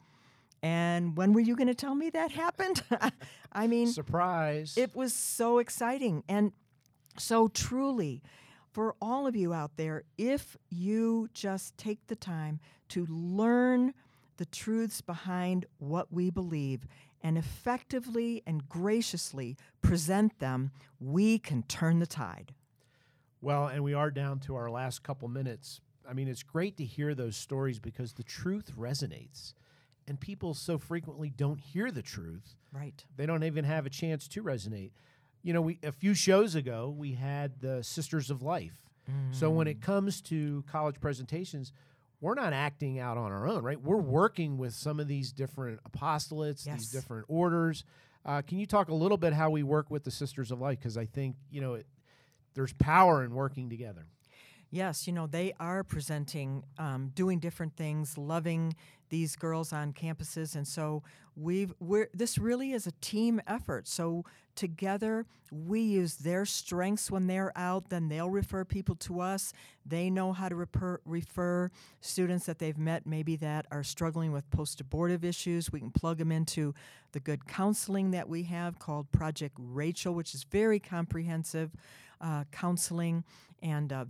and 0.63 1.17
when 1.17 1.33
were 1.33 1.39
you 1.39 1.55
going 1.55 1.67
to 1.67 1.75
tell 1.75 1.95
me 1.95 2.09
that 2.11 2.31
happened? 2.31 2.83
I 3.51 3.67
mean, 3.67 3.87
surprise. 3.87 4.75
It 4.77 4.95
was 4.95 5.13
so 5.13 5.57
exciting. 5.57 6.23
And 6.27 6.53
so 7.17 7.47
truly, 7.47 8.21
for 8.71 8.95
all 9.01 9.27
of 9.27 9.35
you 9.35 9.53
out 9.53 9.77
there, 9.77 10.03
if 10.17 10.55
you 10.69 11.29
just 11.33 11.77
take 11.77 12.07
the 12.07 12.15
time 12.15 12.59
to 12.89 13.05
learn 13.07 13.93
the 14.37 14.45
truths 14.45 15.01
behind 15.01 15.65
what 15.77 16.11
we 16.11 16.29
believe 16.29 16.87
and 17.21 17.37
effectively 17.37 18.41
and 18.47 18.67
graciously 18.67 19.57
present 19.81 20.39
them, 20.39 20.71
we 20.99 21.37
can 21.37 21.63
turn 21.63 21.99
the 21.99 22.07
tide. 22.07 22.53
Well, 23.41 23.67
and 23.67 23.83
we 23.83 23.93
are 23.93 24.11
down 24.11 24.39
to 24.41 24.55
our 24.55 24.69
last 24.69 25.03
couple 25.03 25.27
minutes, 25.27 25.81
I 26.09 26.13
mean, 26.13 26.27
it's 26.27 26.43
great 26.43 26.77
to 26.77 26.85
hear 26.85 27.13
those 27.15 27.35
stories 27.35 27.79
because 27.79 28.13
the 28.13 28.23
truth 28.23 28.71
resonates. 28.77 29.53
And 30.11 30.19
people 30.19 30.53
so 30.53 30.77
frequently 30.77 31.29
don't 31.29 31.57
hear 31.61 31.89
the 31.89 32.01
truth. 32.01 32.57
Right. 32.73 33.01
They 33.15 33.25
don't 33.25 33.45
even 33.45 33.63
have 33.63 33.85
a 33.85 33.89
chance 33.89 34.27
to 34.27 34.43
resonate. 34.43 34.91
You 35.41 35.53
know, 35.53 35.61
we 35.61 35.79
a 35.83 35.93
few 35.93 36.13
shows 36.13 36.53
ago 36.53 36.93
we 36.95 37.13
had 37.13 37.61
the 37.61 37.81
Sisters 37.81 38.29
of 38.29 38.41
Life. 38.41 38.75
So 39.31 39.49
when 39.49 39.67
it 39.67 39.79
comes 39.81 40.19
to 40.23 40.65
college 40.69 40.99
presentations, 40.99 41.71
we're 42.19 42.33
not 42.35 42.51
acting 42.51 42.99
out 42.99 43.17
on 43.17 43.31
our 43.31 43.47
own, 43.47 43.63
right? 43.63 43.81
We're 43.81 43.95
working 44.01 44.57
with 44.57 44.73
some 44.73 44.99
of 44.99 45.07
these 45.07 45.31
different 45.31 45.79
apostolates, 45.89 46.65
Yes. 46.65 46.79
these 46.79 46.91
different 46.91 47.25
orders. 47.29 47.85
Uh, 48.25 48.41
can 48.41 48.57
you 48.59 48.65
talk 48.65 48.89
a 48.89 48.93
little 48.93 49.17
bit 49.17 49.31
how 49.31 49.49
we 49.49 49.63
work 49.63 49.89
with 49.89 50.03
the 50.03 50.11
Sisters 50.11 50.51
of 50.51 50.59
Life? 50.59 50.79
Because 50.79 50.97
I 50.97 51.05
think 51.05 51.37
you 51.49 51.61
know 51.61 51.75
it, 51.75 51.87
there's 52.53 52.73
power 52.73 53.23
in 53.23 53.33
working 53.33 53.69
together. 53.69 54.07
Yes, 54.73 55.05
you 55.05 55.11
know, 55.11 55.27
they 55.27 55.53
are 55.59 55.83
presenting, 55.83 56.63
um, 56.77 57.11
doing 57.13 57.39
different 57.39 57.75
things, 57.75 58.17
loving 58.17 58.73
these 59.09 59.35
girls 59.35 59.73
on 59.73 59.91
campuses. 59.91 60.55
And 60.55 60.65
so 60.65 61.03
we've, 61.35 61.73
we're, 61.81 62.09
this 62.13 62.37
really 62.37 62.71
is 62.71 62.87
a 62.87 62.93
team 63.01 63.41
effort. 63.45 63.85
So 63.89 64.23
together, 64.55 65.25
we 65.51 65.81
use 65.81 66.15
their 66.15 66.45
strengths 66.45 67.11
when 67.11 67.27
they're 67.27 67.51
out, 67.57 67.89
then 67.89 68.07
they'll 68.07 68.29
refer 68.29 68.63
people 68.63 68.95
to 68.95 69.19
us. 69.19 69.51
They 69.85 70.09
know 70.09 70.31
how 70.31 70.47
to 70.47 70.55
refer, 70.55 71.01
refer 71.03 71.69
students 71.99 72.45
that 72.45 72.59
they've 72.59 72.77
met, 72.77 73.05
maybe 73.05 73.35
that 73.37 73.65
are 73.71 73.83
struggling 73.83 74.31
with 74.31 74.49
post 74.51 74.79
abortive 74.79 75.25
issues. 75.25 75.69
We 75.69 75.81
can 75.81 75.91
plug 75.91 76.17
them 76.17 76.31
into 76.31 76.73
the 77.11 77.19
good 77.19 77.45
counseling 77.45 78.11
that 78.11 78.29
we 78.29 78.43
have 78.43 78.79
called 78.79 79.11
Project 79.11 79.57
Rachel, 79.59 80.13
which 80.13 80.33
is 80.33 80.45
very 80.45 80.79
comprehensive 80.79 81.71
uh, 82.21 82.45
counseling. 82.53 83.25
And 83.61 83.91
uh, 83.91 84.05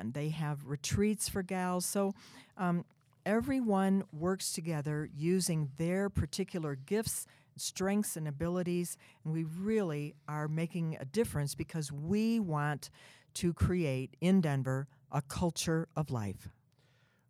and 0.00 0.14
they 0.14 0.28
have 0.30 0.66
retreats 0.66 1.28
for 1.28 1.42
gals. 1.42 1.86
So 1.86 2.14
um, 2.56 2.84
everyone 3.24 4.04
works 4.12 4.52
together 4.52 5.08
using 5.16 5.70
their 5.76 6.10
particular 6.10 6.74
gifts, 6.74 7.26
strengths, 7.56 8.16
and 8.16 8.28
abilities, 8.28 8.96
and 9.24 9.32
we 9.32 9.44
really 9.44 10.14
are 10.28 10.48
making 10.48 10.96
a 11.00 11.04
difference 11.04 11.54
because 11.54 11.90
we 11.92 12.40
want 12.40 12.90
to 13.34 13.52
create 13.52 14.16
in 14.20 14.40
Denver 14.40 14.86
a 15.10 15.22
culture 15.22 15.88
of 15.96 16.10
life. 16.10 16.48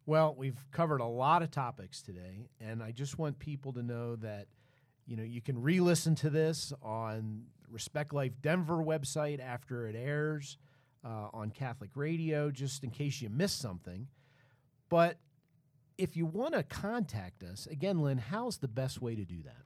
Well, 0.07 0.35
we've 0.37 0.67
covered 0.71 1.01
a 1.01 1.07
lot 1.07 1.43
of 1.43 1.51
topics 1.51 2.03
today, 2.03 2.49
and 2.61 2.83
I 2.83 2.91
just 2.91 3.19
want 3.19 3.39
people 3.39 3.73
to 3.75 3.83
know 3.83 4.17
that 4.17 4.49
you 5.07 5.17
know 5.17 5.23
you 5.23 5.41
can 5.41 5.61
re-listen 5.61 6.15
to 6.17 6.31
this 6.31 6.73
on 6.83 7.45
Respect 7.71 8.13
Life 8.13 8.33
Denver 8.43 8.77
website 8.77 9.41
after 9.41 9.87
it 9.87 9.97
airs 9.97 10.59
uh, 11.05 11.29
on 11.33 11.51
Catholic 11.51 11.91
Radio, 11.95 12.51
just 12.51 12.83
in 12.85 12.91
case 12.91 13.21
you 13.21 13.29
missed 13.29 13.61
something. 13.61 14.07
But 14.89 15.19
if 15.99 16.17
you 16.17 16.25
want 16.27 16.55
to 16.55 16.63
contact 16.63 17.43
us, 17.43 17.67
again, 17.67 18.01
Lynn, 18.01 18.19
how's 18.19 18.59
the 18.59 18.69
best 18.69 19.03
way 19.03 19.15
to 19.15 19.25
do 19.25 19.43
that? 19.45 19.63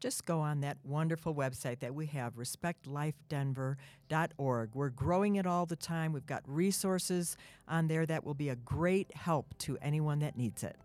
Just 0.00 0.24
go 0.26 0.40
on 0.40 0.60
that 0.60 0.76
wonderful 0.84 1.34
website 1.34 1.80
that 1.80 1.94
we 1.94 2.04
have, 2.06 2.34
respectlifedenver.org. 2.34 4.70
We're 4.74 4.90
growing 4.90 5.36
it 5.36 5.46
all 5.46 5.64
the 5.64 5.76
time. 5.76 6.12
We've 6.12 6.26
got 6.26 6.42
resources 6.46 7.38
on 7.66 7.88
there 7.88 8.04
that 8.04 8.22
will 8.22 8.34
be 8.34 8.50
a 8.50 8.56
great 8.56 9.16
help 9.16 9.56
to 9.60 9.78
anyone 9.80 10.18
that 10.18 10.36
needs 10.36 10.62
it. 10.62 10.76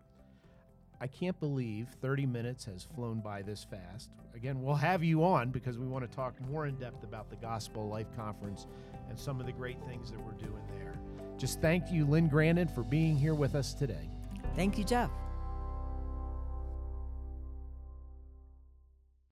I 1.02 1.08
can't 1.08 1.38
believe 1.40 1.88
30 2.02 2.26
minutes 2.26 2.66
has 2.66 2.88
flown 2.96 3.20
by 3.20 3.42
this 3.42 3.66
fast. 3.70 4.10
Again, 4.36 4.62
we'll 4.62 4.76
have 4.76 5.04
you 5.04 5.24
on 5.24 5.50
because 5.50 5.78
we 5.78 5.88
want 5.88 6.10
to 6.10 6.16
talk 6.16 6.34
more 6.50 6.66
in 6.66 6.76
depth 6.76 7.04
about 7.04 7.30
the 7.30 7.36
Gospel 7.38 7.90
Life 7.90 8.08
Conference 8.16 8.68
and 9.10 9.20
some 9.20 9.40
of 9.40 9.46
the 9.46 9.52
great 9.52 9.78
things 9.88 10.12
that 10.12 10.20
we're 10.20 10.32
doing 10.34 10.64
there. 10.78 11.00
Just 11.38 11.62
thank 11.62 11.92
you, 11.92 12.06
Lynn 12.06 12.30
Grandon, 12.30 12.74
for 12.74 12.84
being 12.84 13.16
here 13.16 13.34
with 13.34 13.56
us 13.56 13.74
today. 13.74 14.10
Thank 14.56 14.78
you, 14.78 14.84
Jeff. 14.84 15.10